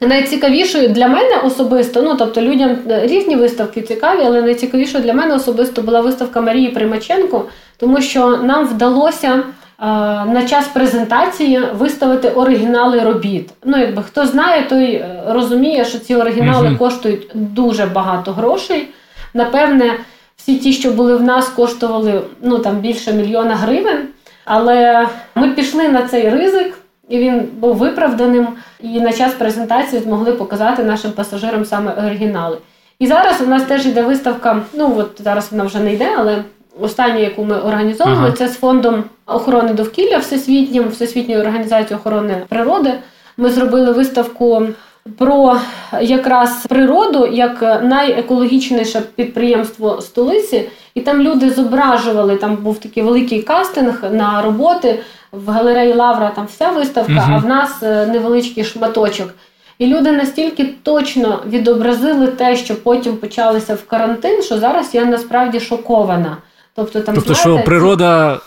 [0.00, 5.82] Найцікавішою для мене особисто, ну тобто людям різні виставки цікаві, але найцікавішою для мене особисто
[5.82, 7.44] була виставка Марії Примаченко,
[7.76, 9.42] тому що нам вдалося
[9.78, 13.50] на час презентації виставити оригінали робіт.
[13.64, 16.76] Ну, якби хто знає, той е, розуміє, що ці оригінали угу.
[16.78, 18.88] коштують дуже багато грошей.
[19.34, 19.94] Напевне,
[20.36, 24.08] всі ті, що були в нас, коштували ну, там, більше мільйона гривень.
[24.44, 28.48] Але ми пішли на цей ризик, і він був виправданим.
[28.80, 32.58] І на час презентації змогли показати нашим пасажирам саме оригінали.
[32.98, 34.62] І зараз у нас теж йде виставка.
[34.72, 36.44] Ну от зараз вона вже не йде, але
[36.80, 38.36] остання, яку ми організовували, ага.
[38.36, 42.92] це з фондом охорони довкілля всесвітнім, Всесвітньою організацією охорони природи.
[43.36, 44.62] Ми зробили виставку
[45.18, 45.56] про
[46.00, 52.36] якраз природу як найекологічніше підприємство столиці, і там люди зображували.
[52.36, 54.98] Там був такий великий кастинг на роботи
[55.32, 56.32] в галереї Лавра.
[56.36, 57.32] Там вся виставка, угу.
[57.34, 59.28] а в нас е, невеличкий шматочок.
[59.78, 65.60] І люди настільки точно відобразили те, що потім почалися в карантин, що зараз я насправді
[65.60, 66.36] шокована.
[66.78, 68.38] Тобто, там тобто, знаєте, що природа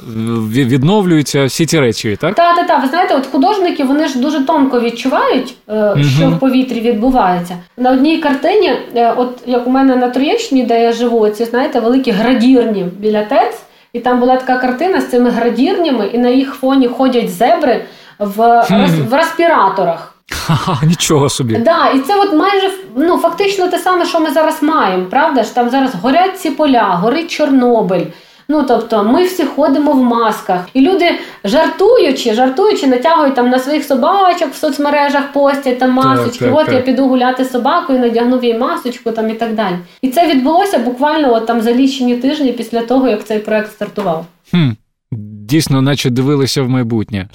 [0.52, 2.36] відновлюється всі ці речі, так?
[2.36, 2.82] Так, так, так.
[2.82, 6.04] Ви знаєте, от художники вони ж дуже тонко відчувають, угу.
[6.04, 7.58] що в повітрі відбувається.
[7.78, 11.80] На одній картині, е, от як у мене на Троєщині, де я живу, ці знаєте,
[11.80, 13.62] великі градірні біля ТЕЦ,
[13.94, 17.82] і там була така картина з цими градірнями, і на їх фоні ходять зебри
[18.20, 18.74] в, хм.
[19.10, 20.11] в респіраторах.
[20.34, 21.56] Ха-ха, Нічого собі.
[21.56, 25.06] Да, І це от майже ну, фактично те саме, що ми зараз маємо.
[25.06, 25.56] Правда ж?
[25.56, 28.06] Там зараз горять ці поля, горить Чорнобиль.
[28.48, 31.12] Ну тобто, ми всі ходимо в масках, і люди
[31.44, 36.46] жартуючи, жартуючи, натягують там на своїх собачок в соцмережах, постять там масочки.
[36.46, 36.76] Так, так, От так.
[36.76, 39.76] я піду гуляти з собакою, надягнув їй масочку там і так далі.
[40.02, 44.26] І це відбулося буквально от там за лічені тижні після того, як цей проект стартував.
[44.52, 44.70] Хм.
[45.52, 47.28] Дійсно, наче дивилися в майбутнє.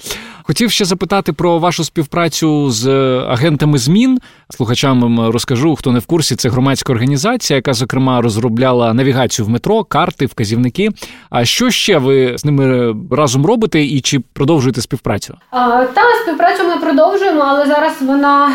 [0.43, 2.87] Хотів ще запитати про вашу співпрацю з
[3.19, 4.19] агентами змін.
[4.49, 9.83] Слухачам розкажу, хто не в курсі, це громадська організація, яка зокрема розробляла навігацію в метро,
[9.83, 10.89] карти, вказівники.
[11.29, 15.37] А що ще ви з ними разом робите і чи продовжуєте співпрацю?
[15.51, 18.51] А, Та співпрацю ми продовжуємо, але зараз вона.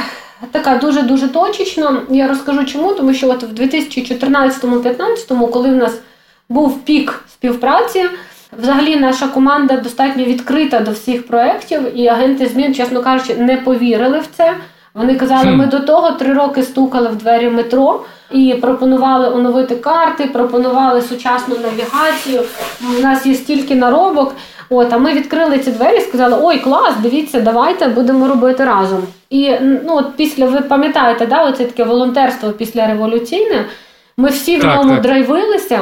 [0.51, 2.03] Така дуже дуже точечна.
[2.11, 5.99] Я розкажу чому, тому що от в 2014-2015, коли в нас
[6.49, 8.05] був пік співпраці,
[8.59, 14.19] Взагалі, наша команда достатньо відкрита до всіх проєктів, і агенти змін, чесно кажучи, не повірили
[14.19, 14.55] в це.
[14.95, 18.01] Вони казали, ми до того три роки стукали в двері метро
[18.31, 22.43] і пропонували оновити карти, пропонували сучасну навігацію.
[22.99, 24.35] У нас є стільки наробок.
[24.71, 29.03] От, а ми відкрили ці двері і сказали: Ой, клас, дивіться, давайте будемо робити разом.
[29.31, 33.65] І ну, от після, ви пам'ятаєте, да, оце таке волонтерство після революційне.
[34.17, 35.79] Ми всі в ньому драйвилися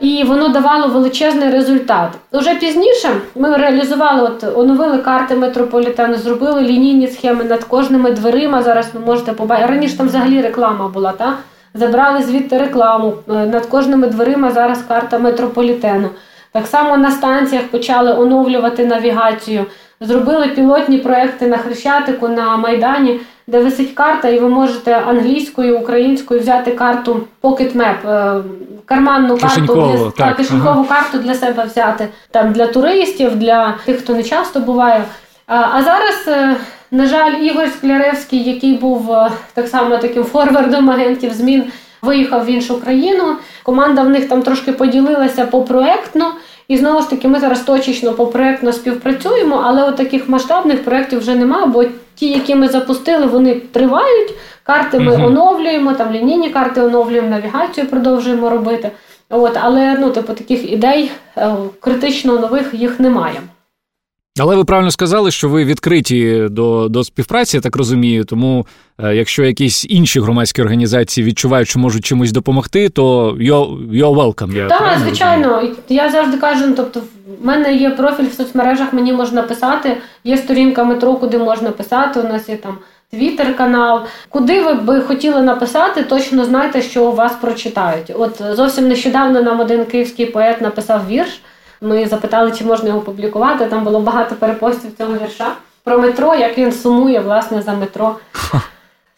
[0.00, 2.10] і воно давало величезний результат.
[2.32, 8.62] Уже пізніше ми реалізували, от оновили карти метрополітену, зробили лінійні схеми над кожними дверима.
[8.62, 9.68] Зараз ви можете побачити.
[9.68, 11.34] Раніше там взагалі реклама була, та
[11.74, 13.14] забрали звідти рекламу.
[13.28, 16.08] Е, над кожними дверима зараз карта метрополітену.
[16.52, 19.66] Так само на станціях почали оновлювати навігацію.
[20.00, 26.40] Зробили пілотні проекти на Хрещатику на Майдані, де висить карта, і ви можете англійською, українською
[26.40, 28.42] взяти карту Pocket Map, е,
[28.84, 30.94] карманну карту для так, кишенькову ага.
[30.94, 35.04] карту для себе взяти там для туристів, для тих, хто не часто буває.
[35.46, 36.56] А, а зараз, е,
[36.90, 41.64] на жаль, Ігор Скляревський, який був е, так само таким форвардом агентів змін,
[42.02, 43.36] виїхав в іншу країну.
[43.62, 46.32] Команда в них там трошки поділилася по проектно.
[46.68, 51.18] І знову ж таки, ми зараз точечно по проектно співпрацюємо, але от таких масштабних проєктів
[51.18, 54.34] вже немає, бо ті, які ми запустили, вони тривають.
[54.62, 55.26] Карти ми угу.
[55.26, 58.90] оновлюємо, там лінійні карти оновлюємо, навігацію продовжуємо робити.
[59.30, 63.40] От, Але ну, типу, таких ідей е, критично нових їх немає.
[64.40, 68.24] Але ви правильно сказали, що ви відкриті до до співпраці, я так розумію.
[68.24, 68.66] Тому
[68.98, 74.68] е, якщо якісь інші громадські організації відчувають, що можуть чимось допомогти, то you're, you're welcome.
[74.68, 75.48] Так, звичайно.
[75.48, 75.76] Розумію.
[75.88, 77.00] Я завжди кажу, ну, тобто,
[77.42, 82.20] в мене є профіль в соцмережах, мені можна писати, є сторінка метро, куди можна писати.
[82.20, 82.78] У нас є там
[83.12, 84.00] твіттер-канал.
[84.28, 88.12] Куди ви би хотіли написати, точно знайте, що у вас прочитають.
[88.14, 91.40] От зовсім нещодавно нам один київський поет написав вірш.
[91.80, 93.66] Ми запитали, чи можна його публікувати.
[93.66, 95.52] Там було багато перепостів цього вірша
[95.84, 98.16] про метро, як він сумує власне за метро.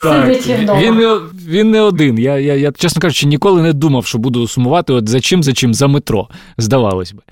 [0.03, 0.81] Сидячи вдома.
[0.81, 2.19] Він не він не один.
[2.19, 5.53] Я, я, я, чесно кажучи, ніколи не думав, що буду сумувати от за чим, за
[5.53, 7.23] чим, за метро, здавалось би.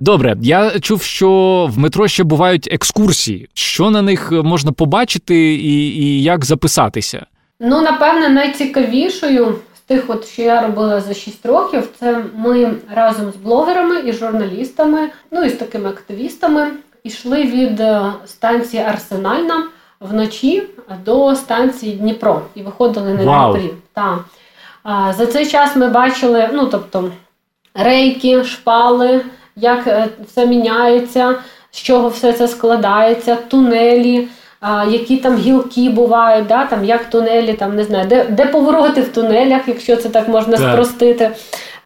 [0.00, 1.30] Добре, я чув, що
[1.74, 3.48] в метро ще бувають екскурсії.
[3.54, 7.26] Що на них можна побачити і, і як записатися?
[7.60, 9.54] Ну, напевне, найцікавішою
[9.88, 15.10] тих, от, що я робила за 6 років, це ми разом з блогерами і журналістами,
[15.30, 16.68] ну і з такими активістами,
[17.04, 19.64] йшли від е, станції Арсенальна
[20.00, 20.62] вночі
[21.04, 23.52] до станції Дніпро і виходили на wow.
[23.52, 23.74] Дніпрі.
[23.92, 24.24] Так.
[25.16, 27.10] За цей час ми бачили, ну тобто
[27.74, 29.24] рейки, шпали,
[29.56, 31.34] як е, все міняється,
[31.70, 34.28] з чого все це складається, тунелі
[34.60, 39.00] а, які там гілки бувають, да, там як тунелі, там не знаю, де де повороти
[39.00, 40.72] в тунелях, якщо це так можна так.
[40.72, 41.30] спростити.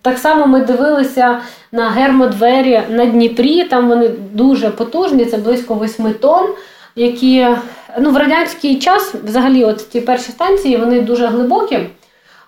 [0.02, 1.40] Так само ми дивилися
[1.72, 6.48] на гермодвері на Дніпрі, там вони дуже потужні, це близько 8 тонн,
[6.96, 7.46] які
[8.00, 11.78] ну, в радянський час, взагалі, от ті перші станції, вони дуже глибокі.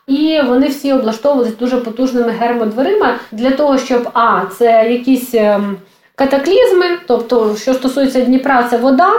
[0.07, 5.77] І вони всі облаштовувалися дуже потужними гермодверима для того, щоб а, це якісь ем,
[6.15, 9.13] катаклізми, тобто, що стосується Дніпра, це вода.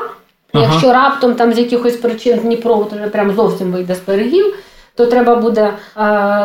[0.60, 0.72] Ага.
[0.72, 4.56] Якщо раптом там з якихось причин Дніпро вже прям зовсім вийде з берегів,
[4.95, 5.74] то треба буде е,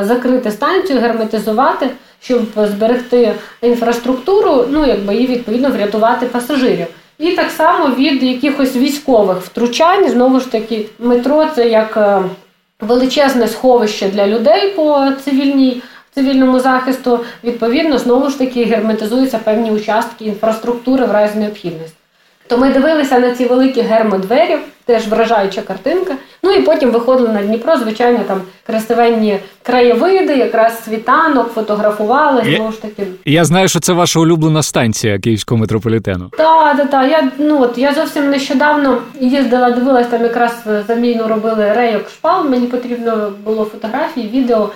[0.02, 1.90] закрити станцію, герметизувати,
[2.20, 6.86] щоб зберегти інфраструктуру, ну якби і відповідно врятувати пасажирів.
[7.18, 12.22] І так само від якихось військових втручань, знову ж таки, метро це як е,
[12.80, 15.82] величезне сховище для людей по цивільній.
[16.14, 21.99] Цивільному захисту, відповідно, знову ж таки герметизуються певні участки інфраструктури в разі необхідності.
[22.50, 26.14] То ми дивилися на ці великі гермодвері, теж вражаюча картинка.
[26.42, 32.42] Ну і потім виходили на Дніпро, звичайно, там красивенні краєвиди, якраз світанок, фотографували.
[32.56, 33.06] знову ж таки.
[33.24, 36.30] Я знаю, що це ваша улюблена станція Київського метрополітену.
[36.36, 37.10] Так, так, так.
[37.10, 42.48] Я ну от я зовсім нещодавно їздила, дивилася там якраз заміну робили рейок шпал.
[42.48, 44.70] Мені потрібно було фотографії, відео.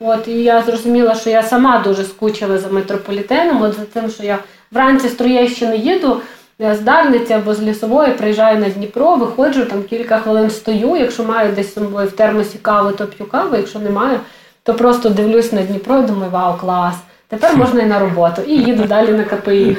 [0.00, 3.62] От і я зрозуміла, що я сама дуже скучила за метрополітеном.
[3.62, 4.38] От за тим, що я
[4.72, 6.20] вранці з Троєщини їду.
[6.62, 10.96] Я з або з лісової приїжджаю на Дніпро, виходжу там кілька хвилин стою.
[10.96, 13.56] Якщо маю десь собою в термосі каву, то п'ю каву.
[13.56, 14.18] Якщо не маю,
[14.62, 16.94] то просто дивлюсь на Дніпро і думаю, вау, клас!
[17.28, 19.76] Тепер можна і на роботу, і їду далі на КПІ.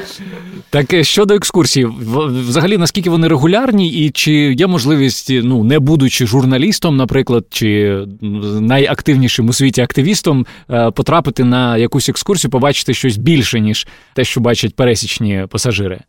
[0.69, 1.85] Так е, щодо екскурсій,
[2.47, 7.97] взагалі наскільки вони регулярні, і чи є можливість, ну не будучи журналістом, наприклад, чи
[8.61, 14.41] найактивнішим у світі активістом, е, потрапити на якусь екскурсію, побачити щось більше ніж те, що
[14.41, 15.99] бачать пересічні пасажири?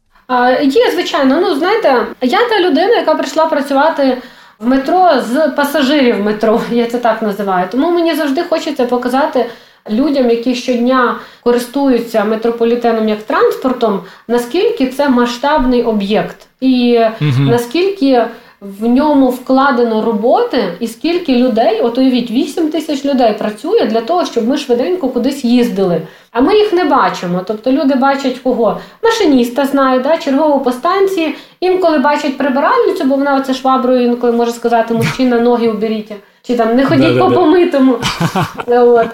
[0.62, 1.38] Є, звичайно.
[1.40, 4.18] Ну, знаєте, я та людина, яка прийшла працювати
[4.58, 7.66] в метро з пасажирів метро, я це так називаю.
[7.70, 9.46] Тому мені завжди хочеться показати
[9.90, 17.50] людям, які щодня користуються метрополітеном як транспортом, наскільки це масштабний об'єкт, і угу.
[17.50, 18.24] наскільки
[18.62, 24.24] в ньому вкладено роботи, і скільки людей, от уявіть, 8 тисяч людей працює для того,
[24.24, 26.02] щоб ми швиденько кудись їздили.
[26.32, 27.40] А ми їх не бачимо.
[27.46, 28.80] Тобто люди бачать кого?
[29.02, 31.34] Машиніста знають, да, чергову по станції.
[31.60, 36.12] Інколи бачать прибиральницю, бо вона оце шваброю інколи може сказати, мужчина, ноги уберіть.
[36.42, 37.96] Чи там не ходіть по помитому.
[38.66, 39.06] От.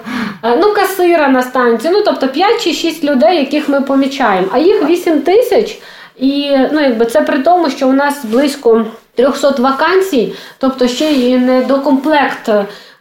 [0.43, 1.93] Ну, касира на станції.
[1.93, 4.47] Ну, тобто 5 чи 6 людей, яких ми помічаємо.
[4.51, 5.79] А їх 8 тисяч.
[6.19, 8.85] І ну, якби це при тому, що у нас близько
[9.19, 12.49] 300 вакансій, тобто ще й не докомплект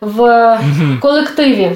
[0.00, 0.58] в
[1.00, 1.70] колективі.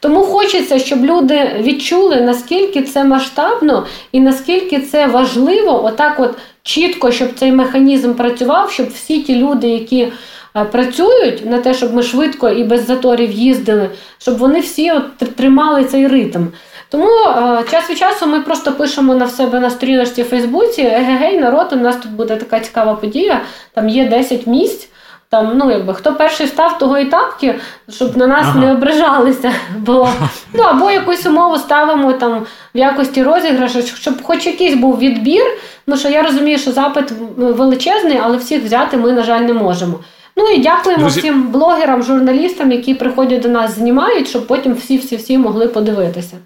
[0.00, 7.12] Тому хочеться, щоб люди відчули, наскільки це масштабно і наскільки це важливо, отак, от чітко,
[7.12, 10.08] щоб цей механізм працював, щоб всі ті люди, які
[10.56, 15.18] е, працюють на те, щоб ми швидко і без заторів їздили, щоб вони всі от
[15.18, 16.44] тримали цей ритм.
[16.90, 21.38] Тому е, час від часу ми просто пишемо на себе на сторіночці в Фейсбуці Егегей,
[21.38, 23.40] народ, у нас тут буде така цікава подія,
[23.74, 24.88] там є 10 місць.
[25.30, 27.54] Там, ну якби хто перший став, того і тапки,
[27.90, 28.60] щоб на нас ага.
[28.60, 29.52] не ображалися.
[29.78, 30.08] Бо
[30.54, 35.44] ну або якусь умову ставимо там в якості розіграшу, щоб хоч якийсь був відбір.
[35.86, 40.00] Ну що я розумію, що запит величезний, але всіх взяти ми, на жаль, не можемо.
[40.36, 41.20] Ну і дякуємо Друзі...
[41.20, 46.36] всім блогерам, журналістам, які приходять до нас, знімають, щоб потім всі-всі-всі могли подивитися.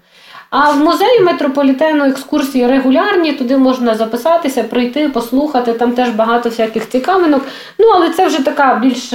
[0.55, 5.73] А в музеї метрополітену екскурсії регулярні, туди можна записатися, прийти, послухати.
[5.73, 7.45] Там теж багато всяких цікавинок.
[7.79, 9.13] Ну, але це вже така більш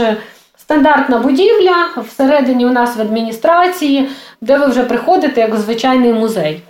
[0.57, 1.89] стандартна будівля.
[2.09, 4.09] Всередині у нас в адміністрації,
[4.41, 6.63] де ви вже приходите як звичайний музей.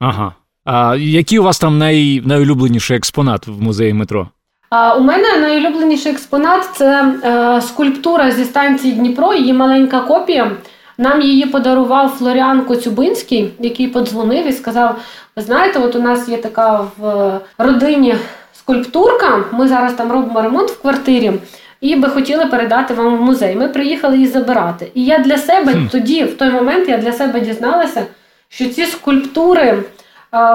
[0.00, 0.32] Ага.
[0.64, 2.22] А який у вас там най...
[2.26, 4.28] найулюбленіший експонат в музеї метро?
[4.70, 10.50] А, У мене найулюбленіший експонат це е, скульптура зі станції Дніпро, її маленька копія.
[10.98, 14.96] Нам її подарував Флоріан Коцюбинський, який подзвонив і сказав:
[15.36, 18.14] Ви знаєте, от у нас є така в родині
[18.52, 19.44] скульптурка.
[19.52, 21.32] Ми зараз там робимо ремонт в квартирі.
[21.80, 23.56] І би хотіли передати вам в музей.
[23.56, 24.90] Ми приїхали її забирати.
[24.94, 25.86] І я для себе хм.
[25.92, 28.06] тоді, в той момент, я для себе дізналася,
[28.48, 29.82] що ці скульптури,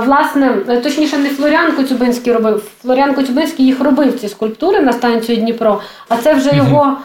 [0.06, 0.50] власне,
[0.84, 2.72] точніше, не Флоріан Коцюбинський робив.
[2.82, 6.98] Флоріан Коцюбинський їх робив ці скульптури на станцію Дніпро, а це вже його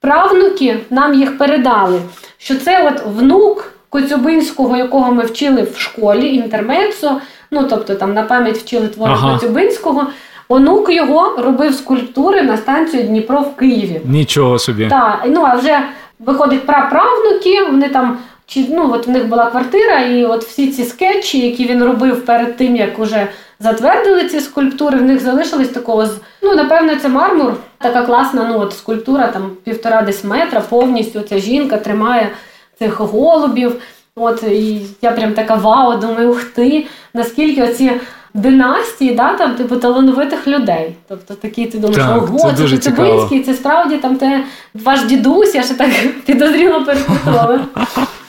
[0.00, 2.00] правнуки нам їх передали,
[2.38, 7.20] що це от внук Коцюбинського, якого ми вчили в школі, інтермецо,
[7.50, 9.32] ну тобто там на пам'ять вчили твори ага.
[9.32, 10.06] Коцюбинського.
[10.48, 14.00] Онук його робив скульптури на станцію Дніпро в Києві.
[14.04, 14.88] Нічого собі.
[14.88, 15.80] Так, ну а вже
[16.18, 20.84] виходить праправнуки, вони там чи ну от в них була квартира, і от всі ці
[20.84, 23.28] скетчі, які він робив перед тим, як уже
[23.60, 27.52] затвердили ці скульптури, в них залишились такого з ну напевно, це мармур.
[27.78, 32.30] Така класна ну от скульптура, там півтора десь метра, повністю ця жінка тримає
[32.78, 33.80] цих голубів.
[34.16, 37.92] От і я прям така вау, думаю, ух ти, наскільки оці
[38.34, 40.94] династії, да, там типу талановитих людей.
[41.08, 44.44] Тобто такі ти думаєш, так, ого, це, це Цибинський, це справді там те
[44.74, 45.90] ваш дідусь, я ще так
[46.26, 47.60] підозріло перепитувала.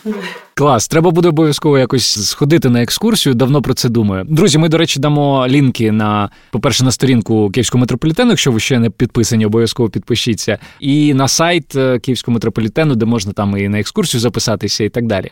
[0.53, 3.35] Клас, треба буде обов'язково якось сходити на екскурсію.
[3.35, 4.23] Давно про це думаю.
[4.29, 8.29] Друзі, ми, до речі, дамо лінки на, по-перше, на сторінку Київського метрополітену.
[8.29, 10.57] Якщо ви ще не підписані, обов'язково підпишіться.
[10.79, 15.07] І на сайт е, Київського метрополітену, де можна там і на екскурсію записатися, і так
[15.07, 15.31] далі.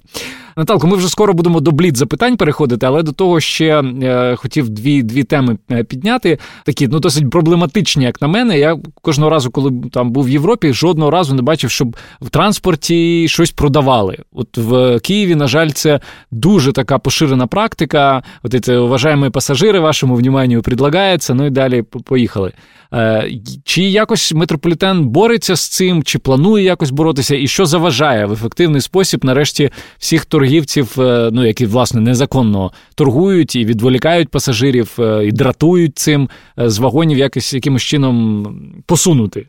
[0.57, 4.69] Наталко, ми вже скоро будемо до блід запитань переходити, але до того ще е, хотів
[4.69, 6.39] дві дві теми е, підняти.
[6.63, 8.59] Такі ну досить проблематичні, як на мене.
[8.59, 13.27] Я кожного разу, коли там був в Європі, жодного разу не бачив, щоб в транспорті
[13.27, 14.17] щось продавали.
[14.33, 15.99] От в Києві, на жаль, це
[16.31, 18.23] дуже така поширена практика.
[18.43, 22.51] От це вважаємо пасажири вашому вніманню предлагається, ну і далі поїхали.
[22.93, 23.31] Е,
[23.63, 28.81] чи якось метрополітен бореться з цим, чи планує якось боротися, і що заважає в ефективний
[28.81, 35.31] спосіб, нарешті, всіх торгівців, е, ну які власне незаконно торгують і відволікають пасажирів, е, і
[35.31, 38.45] дратують цим з вагонів якось якимось чином
[38.85, 39.47] посунути?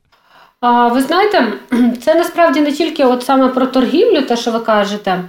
[0.61, 1.53] А ви знаєте,
[2.03, 5.21] це насправді не тільки от саме про торгівлю, те, що ви кажете.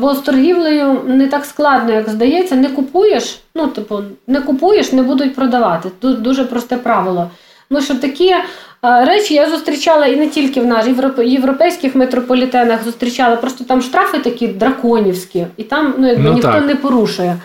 [0.00, 3.40] Бо з торгівлею не так складно, як здається, не купуєш.
[3.54, 5.90] Ну, типу, не купуєш, не будуть продавати.
[6.00, 7.30] Тут дуже просте правило.
[7.70, 8.34] Ну що такі
[8.82, 14.48] речі я зустрічала і не тільки в наших європейських метрополітенах зустрічала, просто там штрафи такі
[14.48, 16.66] драконівські, і там ну, якби ну, ніхто так.
[16.66, 17.36] не порушує.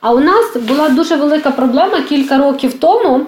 [0.00, 3.20] А у нас була дуже велика проблема кілька років тому.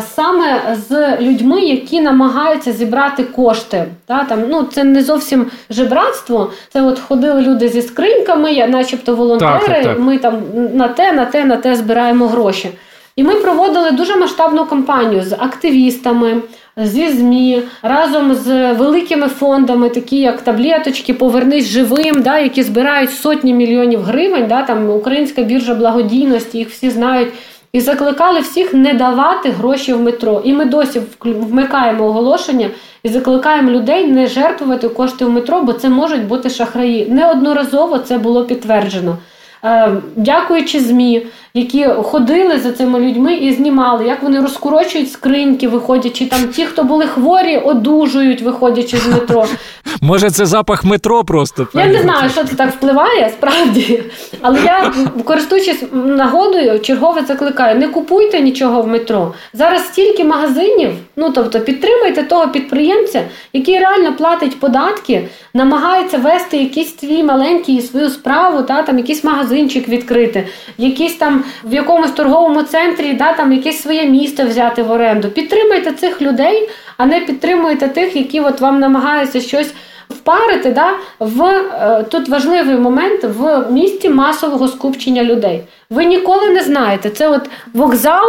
[0.00, 3.84] Саме з людьми, які намагаються зібрати кошти.
[4.06, 9.58] Та, там, ну, Це не зовсім жебратство, це от ходили люди зі скриньками, начебто волонтери,
[9.58, 9.98] так, так, так.
[9.98, 10.42] ми там
[10.74, 12.70] на те, на те, на те збираємо гроші.
[13.16, 16.42] І ми проводили дуже масштабну кампанію з активістами,
[16.76, 23.54] зі ЗМІ, разом з великими фондами, такі як таблеточки, Повернись живим, да, які збирають сотні
[23.54, 24.46] мільйонів гривень.
[24.48, 27.28] Да, там Українська біржа благодійності, їх всі знають.
[27.72, 30.42] І закликали всіх не давати гроші в метро.
[30.44, 32.70] І ми досі вмикаємо оголошення
[33.02, 37.06] і закликаємо людей не жертвувати кошти в метро, бо це можуть бути шахраї.
[37.10, 39.18] Неодноразово це було підтверджено.
[39.64, 46.26] Е, дякуючи ЗМІ, які ходили за цими людьми і знімали, як вони розкорочують скриньки, виходячи
[46.26, 46.48] там.
[46.48, 49.46] Ті, хто були хворі, одужують, виходячи з метро.
[50.02, 54.02] Може, це запах метро просто я не знаю, що це так впливає, справді.
[54.40, 54.92] Але я,
[55.24, 59.34] користуючись нагодою, чергове закликаю: не купуйте нічого в метро.
[59.52, 60.90] Зараз стільки магазинів.
[61.16, 68.08] Ну тобто, підтримайте того підприємця, який реально платить податки, намагається вести якийсь свій маленький свою
[68.08, 70.46] справу, та там якийсь магазинчик відкрити,
[70.78, 75.28] якісь там в якомусь торговому центрі, да, там якесь своє місто взяти в оренду.
[75.28, 79.74] Підтримайте цих людей, а не підтримуйте тих, які от вам намагаються щось.
[80.10, 85.62] Впарити да, в е, тут важливий момент в місті масового скупчення людей.
[85.90, 87.10] Ви ніколи не знаєте.
[87.10, 88.24] Це от вокзал,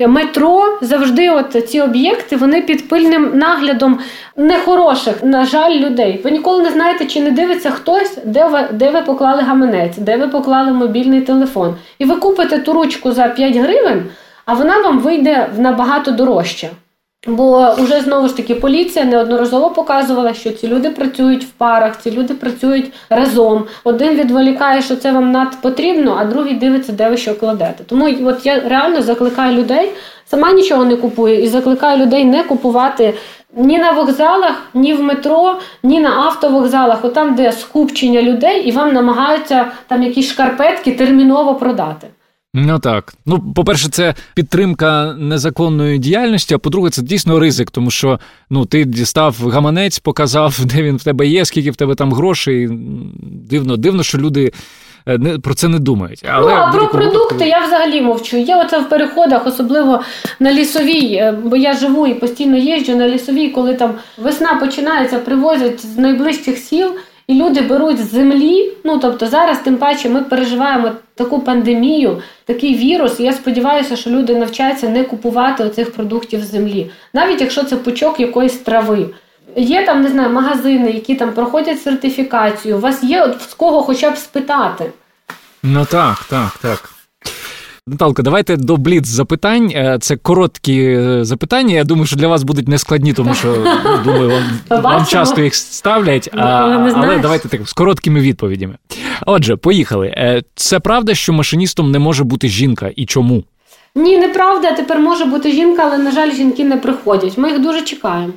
[0.00, 3.98] метро, завжди от ці об'єкти вони під пильним наглядом
[4.36, 6.20] нехороших, на жаль, людей.
[6.24, 10.16] Ви ніколи не знаєте, чи не дивиться хтось, де ви де ви поклали гаманець, де
[10.16, 11.76] ви поклали мобільний телефон.
[11.98, 14.04] І ви купите ту ручку за 5 гривень,
[14.44, 16.70] а вона вам вийде набагато дорожче.
[17.26, 22.10] Бо вже знову ж таки поліція неодноразово показувала, що ці люди працюють в парах, ці
[22.10, 23.64] люди працюють разом.
[23.84, 27.84] Один відволікає, що це вам над потрібно, а другий дивиться, де ви що кладете.
[27.84, 29.92] Тому от я реально закликаю людей,
[30.26, 33.14] сама нічого не купую, і закликаю людей не купувати
[33.56, 38.92] ні на вокзалах, ні в метро, ні на автовокзалах, отам, де скупчення людей, і вам
[38.92, 42.06] намагаються там якісь шкарпетки терміново продати.
[42.54, 43.14] Ну так.
[43.26, 48.20] Ну, по-перше, це підтримка незаконної діяльності, а по-друге, це дійсно ризик, тому що
[48.50, 52.68] ну, ти дістав гаманець, показав, де він в тебе є, скільки в тебе там грошей.
[53.50, 54.52] Дивно, дивно, що люди.
[55.08, 56.24] Е, не про це не думають.
[56.28, 58.36] Але ну, а про продукти я взагалі мовчу.
[58.36, 60.00] Є оце в переходах, особливо
[60.40, 65.18] на лісовій, е, бо я живу і постійно їжджу на лісовій, коли там весна починається,
[65.18, 66.92] привозять з найближчих сіл.
[67.26, 68.72] І люди беруть з землі.
[68.84, 73.20] Ну тобто зараз, тим паче, ми переживаємо таку пандемію, такий вірус.
[73.20, 77.76] і Я сподіваюся, що люди навчаються не купувати оцих продуктів з землі, навіть якщо це
[77.76, 79.06] пучок якоїсь трави.
[79.56, 82.76] Є там, не знаю, магазини, які там проходять сертифікацію.
[82.76, 84.92] У вас є от з кого хоча б спитати.
[85.62, 86.95] Ну так, так, так.
[87.88, 89.70] Наталко, давайте до бліц запитань.
[89.74, 91.74] Е, це короткі е, запитання.
[91.74, 95.54] Я думаю, що для вас будуть нескладні, тому що ну, думаю, вам, вам часто їх
[95.54, 96.30] ставлять.
[96.32, 96.44] А,
[96.96, 98.74] але давайте так з короткими відповідями.
[99.26, 100.06] Отже, поїхали.
[100.06, 103.44] Е, це правда, що машиністом не може бути жінка, і чому?
[103.94, 104.72] Ні, неправда.
[104.72, 107.38] Тепер може бути жінка, але на жаль, жінки не приходять.
[107.38, 108.32] Ми їх дуже чекаємо.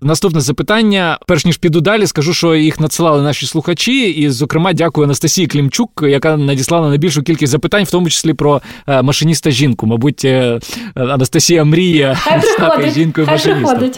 [0.00, 1.18] Наступне запитання.
[1.26, 5.90] Перш ніж піду далі, скажу, що їх надсилали наші слухачі, і, зокрема, дякую Анастасії Клімчук,
[6.02, 9.86] яка надіслала найбільшу кількість запитань, в тому числі про е, машиніста жінку.
[9.86, 10.60] Мабуть, е,
[10.94, 13.90] Анастасія мріє стати жінкою машиністом.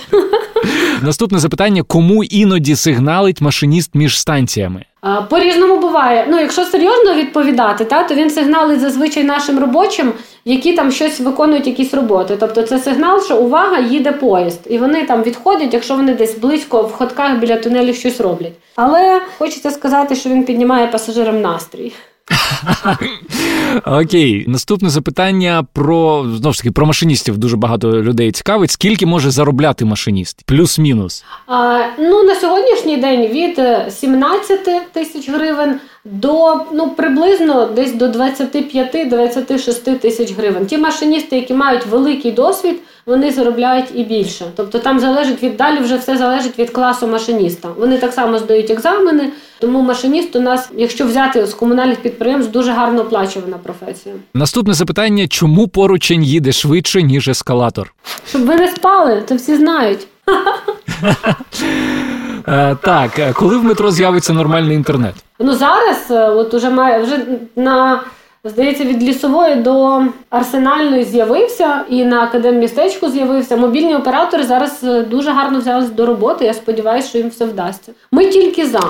[1.02, 4.84] Наступне запитання: кому іноді сигналить машиніст між станціями?
[5.30, 6.26] По різному буває.
[6.30, 10.12] Ну, якщо серйозно відповідати, та то він сигналить зазвичай нашим робочим,
[10.44, 12.36] які там щось виконують, якісь роботи.
[12.40, 16.82] Тобто це сигнал, що увага, їде поїзд, і вони там відходять, якщо вони десь близько
[16.82, 18.52] в ходках біля тунелів щось роблять.
[18.76, 21.92] Але хочеться сказати, що він піднімає пасажирам настрій.
[23.84, 27.38] Окей, наступне запитання про знову ж таки про машиністів.
[27.38, 28.70] Дуже багато людей цікавить.
[28.70, 30.42] Скільки може заробляти машиніст?
[30.46, 31.24] Плюс-мінус?
[31.46, 33.60] А, Ну на сьогоднішній день від
[33.92, 40.66] 17 е, тисяч гривень до ну приблизно десь до 25-26 тисяч гривень.
[40.66, 42.76] Ті машиністи, які мають великий досвід,
[43.06, 44.44] вони заробляють і більше.
[44.56, 47.68] Тобто там залежить від далі, вже все залежить від класу машиніста.
[47.78, 49.30] Вони так само здають екзамени.
[49.58, 54.14] Тому машиніст у нас, якщо взяти з комунальних підприємств, дуже гарно оплачувана професія.
[54.34, 57.94] Наступне запитання: чому поручень їде швидше ніж ескалатор?
[58.28, 60.06] Щоб ви не спали, це всі знають.
[62.48, 65.14] Е, так, е, коли в метро з'явиться нормальний інтернет?
[65.38, 67.18] Ну зараз, е, от уже має вже
[67.56, 68.00] на
[68.44, 73.56] здається, від лісової до арсенальної з'явився і на академмістечку з'явився.
[73.56, 76.44] Мобільні оператори зараз дуже гарно взялися до роботи.
[76.44, 77.92] Я сподіваюся, що їм все вдасться.
[78.12, 78.80] Ми тільки за.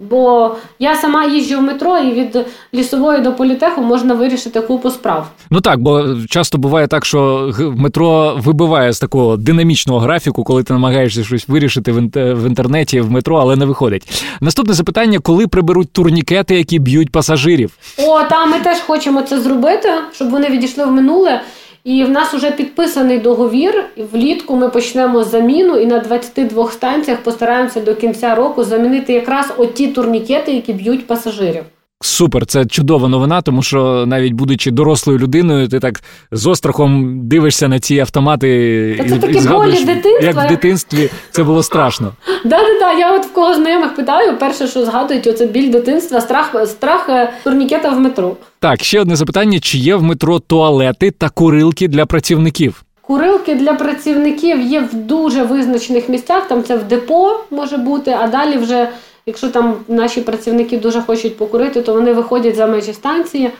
[0.00, 5.26] Бо я сама їжджу в метро, і від лісової до політеху можна вирішити купу справ.
[5.50, 10.72] Ну так, бо часто буває так, що метро вибиває з такого динамічного графіку, коли ти
[10.72, 14.24] намагаєшся щось вирішити в інтернеті в метро, але не виходить.
[14.40, 17.70] Наступне запитання: коли приберуть турнікети, які б'ють пасажирів?
[17.98, 21.40] О, та ми теж хочемо це зробити, щоб вони відійшли в минуле.
[21.84, 23.84] І в нас вже підписаний договір.
[24.12, 29.88] Влітку ми почнемо заміну, і на 22 станціях постараємося до кінця року замінити якраз оті
[29.88, 31.64] турнікети, які б'ють пасажирів.
[32.04, 36.00] Супер, це чудова новина, тому що навіть будучи дорослою людиною, ти так
[36.32, 40.20] з острахом дивишся на ці автомати Та це і, такі і болі дитинства.
[40.22, 42.12] як в дитинстві це було страшно.
[42.44, 42.92] Да, да, да.
[42.92, 47.32] Я от в кого знайомих питаю, перше, що згадують, оце біль дитинства, страх страх е,
[47.44, 48.36] турнікета в метро.
[48.60, 52.84] Так, ще одне запитання: чи є в метро туалети та курилки для працівників?
[53.00, 56.48] Курилки для працівників є в дуже визначених місцях.
[56.48, 58.88] Там це в депо може бути, а далі вже.
[59.26, 63.50] Якщо там наші працівники дуже хочуть покурити, то вони виходять за межі станції.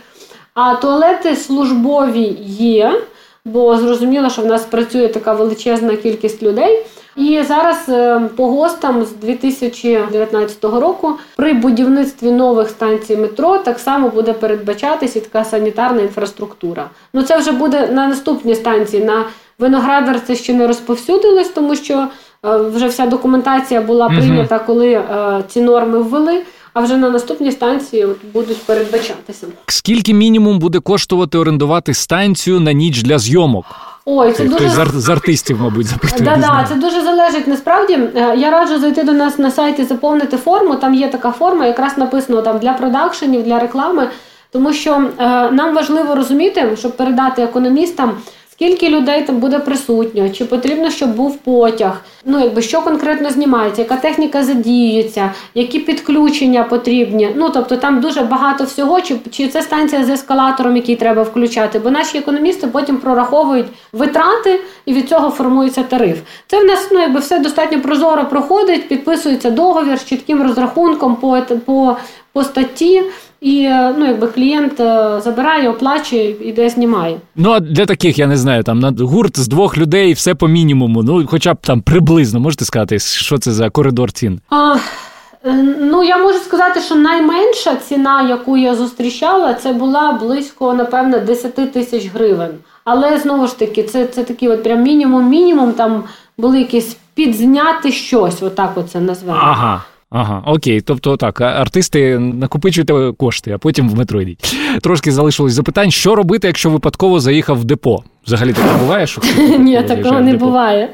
[0.55, 3.01] А туалети службові є,
[3.45, 6.87] бо зрозуміло, що в нас працює така величезна кількість людей.
[7.17, 14.09] І зараз е, по ГОСТам з 2019 року при будівництві нових станцій метро так само
[14.09, 16.91] буде передбачатися така санітарна інфраструктура.
[17.13, 19.05] Ну це вже буде на наступній станції.
[19.05, 19.25] На
[19.59, 22.09] Виноградар це ще не розповсюдилось, тому що
[22.43, 26.43] вже вся документація була прийнята, коли е, ці норми ввели.
[26.75, 29.47] А вже на наступній станції от будуть передбачатися.
[29.67, 33.65] Скільки мінімум буде коштувати орендувати станцію на ніч для зйомок?
[34.05, 36.25] Ой, це дуже з, з артистів, мабуть, запитує.
[36.25, 37.47] Да, да, це дуже залежить.
[37.47, 40.75] Насправді е, я раджу зайти до нас на сайті, заповнити форму.
[40.75, 44.09] Там є така форма, якраз написано там для продакшенів, для реклами.
[44.51, 48.13] Тому що е, нам важливо розуміти, щоб передати економістам.
[48.53, 52.01] Скільки людей там буде присутньо, чи потрібно, щоб був потяг?
[52.25, 57.31] Ну якби що конкретно знімається, яка техніка задіюється, які підключення потрібні?
[57.37, 61.79] Ну тобто там дуже багато всього, чи чи це станція з ескалатором, який треба включати?
[61.79, 66.19] Бо наші економісти потім прораховують витрати і від цього формується тариф.
[66.47, 71.43] Це в нас ну якби все достатньо прозоро проходить, підписується договір з чітким розрахунком по
[71.67, 71.97] по,
[72.33, 73.03] по статті.
[73.43, 77.17] І е, ну, якби клієнт е, забирає, оплачує і де знімає.
[77.37, 80.49] Ну а для таких я не знаю, там на гурт з двох людей все по
[80.49, 81.03] мінімуму.
[81.03, 84.41] Ну, хоча б там приблизно можете сказати, що це за коридор цін?
[84.51, 84.75] А,
[85.45, 91.19] е, Ну я можу сказати, що найменша ціна, яку я зустрічала, це була близько, напевно,
[91.19, 92.55] 10 тисяч гривень.
[92.85, 95.73] Але знову ж таки, це це такий от прям мінімум-мінімум.
[95.73, 96.05] Там
[96.39, 99.39] були якісь підзняти щось, отак оце назвемо.
[99.43, 99.83] Ага.
[100.13, 100.81] Ага, окей.
[100.81, 104.57] Тобто так, артисти накопичуйте кошти, а потім в метро йдіть.
[104.83, 108.03] Трошки залишилось запитань, що робити, якщо випадково заїхав в депо?
[108.27, 109.23] Взагалі таке буває, що
[109.59, 110.89] ні, такого не буває.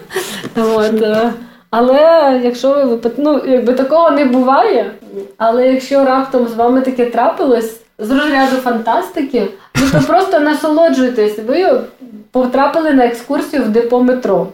[0.56, 1.02] От.
[1.02, 1.32] Е,
[1.70, 4.90] але якщо ви ну, якби такого не буває,
[5.36, 9.48] але якщо раптом з вами таке трапилось з розряду фантастики,
[9.80, 11.38] ну то просто насолоджуйтесь.
[11.46, 11.80] Ви
[12.30, 14.46] потрапили на екскурсію в депо метро.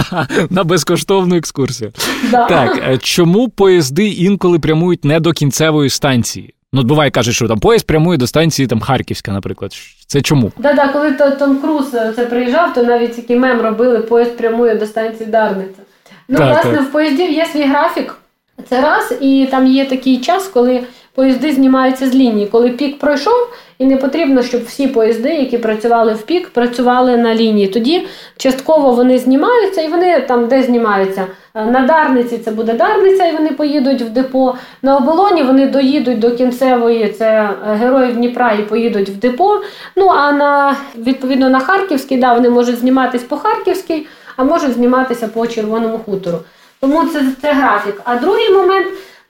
[0.50, 1.92] На безкоштовну екскурсію.
[2.30, 6.54] Так, е, чому поїзди інколи прямують не до кінцевої станції?
[6.72, 9.72] Ну, буває, каже, що там поїзд прямує до станції там Харківська, наприклад.
[10.06, 10.52] Це чому?
[10.58, 14.36] Да, да, коли то Том Круз е, це приїжджав, то навіть який мем робили, поїзд
[14.36, 15.82] прямує до станції Дарниця.
[16.28, 16.88] Ну, так, власне, так.
[16.88, 18.14] в поїздів є свій графік.
[18.68, 20.80] Це раз, і там є такий час, коли
[21.14, 22.46] поїзди знімаються з лінії.
[22.46, 23.48] Коли пік пройшов,
[23.78, 27.68] і не потрібно, щоб всі поїзди, які працювали в пік, працювали на лінії.
[27.68, 28.06] Тоді
[28.36, 31.26] частково вони знімаються і вони там де знімаються.
[31.54, 34.54] Е, на Дарниці це буде Дарниця, і вони поїдуть в депо.
[34.82, 39.60] На оболоні вони доїдуть до кінцевої, це е, героїв Дніпра і поїдуть в депо.
[39.96, 44.06] Ну а на відповідно на Харківський, да, вони можуть зніматись по Харківській,
[44.36, 46.38] а можуть зніматися по Червоному хутору.
[46.80, 48.00] Тому це, це графік.
[48.04, 48.86] А другий момент.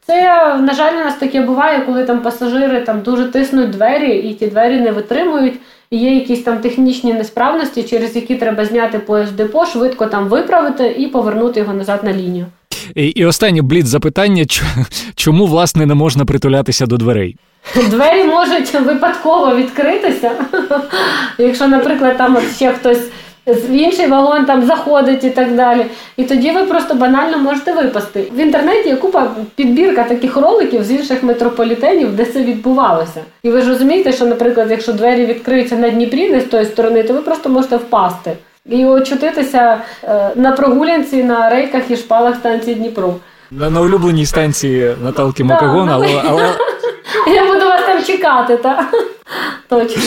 [0.06, 0.22] Це,
[0.58, 4.46] на жаль, у нас таке буває, коли там пасажири там дуже тиснуть двері, і ті
[4.46, 5.54] двері не витримують.
[5.90, 10.94] І є якісь там технічні несправності, через які треба зняти поїзд депо, швидко там виправити
[10.98, 12.46] і повернути його назад на лінію.
[12.94, 14.44] І і останнє блід запитання:
[15.14, 17.36] чому власне не можна притулятися до дверей?
[17.90, 20.30] Двері можуть випадково відкритися.
[21.38, 23.08] Якщо, наприклад, там от ще хтось
[23.46, 25.86] в інший вагон там заходить і так далі.
[26.16, 28.24] І тоді ви просто банально можете випасти.
[28.36, 33.20] В інтернеті є купа підбірка таких роликів з інших метрополітенів, де це відбувалося.
[33.42, 37.02] І ви ж розумієте, що, наприклад, якщо двері відкриються на Дніпрі, не з тої сторони,
[37.02, 38.32] то ви просто можете впасти.
[38.66, 43.14] і очутитися е, на прогулянці на рейках і шпалах станції Дніпро.
[43.50, 46.42] На, улюбленій станції Наталки Макагон, але, але
[47.26, 48.94] Я буду вас там чекати, так?
[49.68, 50.02] Точно.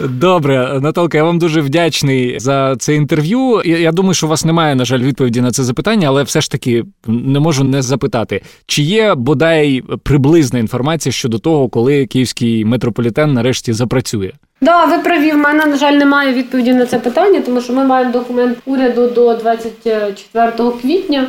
[0.00, 3.62] добре, Наталка, я вам дуже вдячний за це інтерв'ю.
[3.64, 6.40] Я, я думаю, що у вас немає, на жаль, відповіді на це запитання, але все
[6.40, 12.64] ж таки не можу не запитати, чи є бодай приблизна інформація щодо того, коли київський
[12.64, 14.32] метрополітен нарешті запрацює?
[14.60, 15.32] Да, ви праві.
[15.32, 19.08] В мене, на жаль, немає відповіді на це питання, тому що ми маємо документ уряду
[19.08, 21.26] до 24 квітня.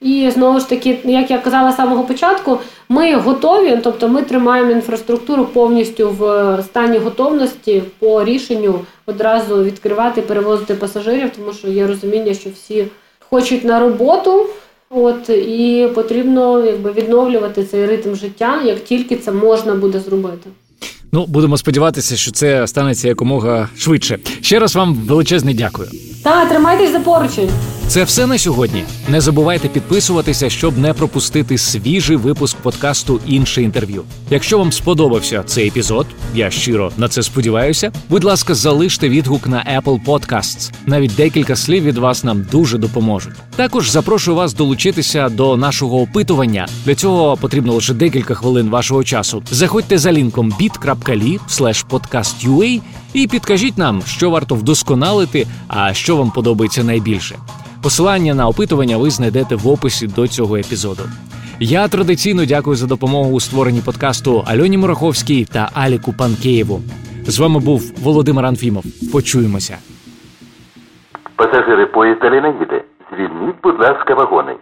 [0.00, 4.70] І знову ж таки, як я казала з самого початку, ми готові, тобто ми тримаємо
[4.70, 12.34] інфраструктуру повністю в стані готовності по рішенню одразу відкривати, перевозити пасажирів, тому що є розуміння,
[12.34, 12.86] що всі
[13.30, 14.46] хочуть на роботу.
[14.90, 20.50] От і потрібно якби відновлювати цей ритм життя, як тільки це можна буде зробити.
[21.12, 24.18] Ну, будемо сподіватися, що це станеться якомога швидше.
[24.40, 25.88] Ще раз вам величезне дякую.
[26.24, 27.50] Та тримайтесь за поручень.
[27.90, 28.84] Це все на сьогодні.
[29.08, 34.02] Не забувайте підписуватися, щоб не пропустити свіжий випуск подкасту інше інтерв'ю.
[34.30, 37.92] Якщо вам сподобався цей епізод, я щиро на це сподіваюся.
[38.08, 40.72] Будь ласка, залиште відгук на Apple Podcasts.
[40.86, 43.34] Навіть декілька слів від вас нам дуже допоможуть.
[43.56, 46.68] Також запрошую вас долучитися до нашого опитування.
[46.84, 49.42] Для цього потрібно лише декілька хвилин вашого часу.
[49.50, 51.40] Заходьте за лінком bit.ly
[51.90, 52.80] podcastua
[53.14, 57.36] і підкажіть нам, що варто вдосконалити, а що вам подобається найбільше.
[57.82, 61.02] Посилання на опитування ви знайдете в описі до цього епізоду.
[61.60, 66.80] Я традиційно дякую за допомогу у створенні подкасту Альоні Мураховській та Аліку Панкеєву.
[67.26, 68.84] З вами був Володимир Анфімов.
[69.12, 69.78] Почуємося.
[71.36, 72.82] Пасажири поїзда не.
[73.12, 74.52] Звільніть, будь ласка, вагони.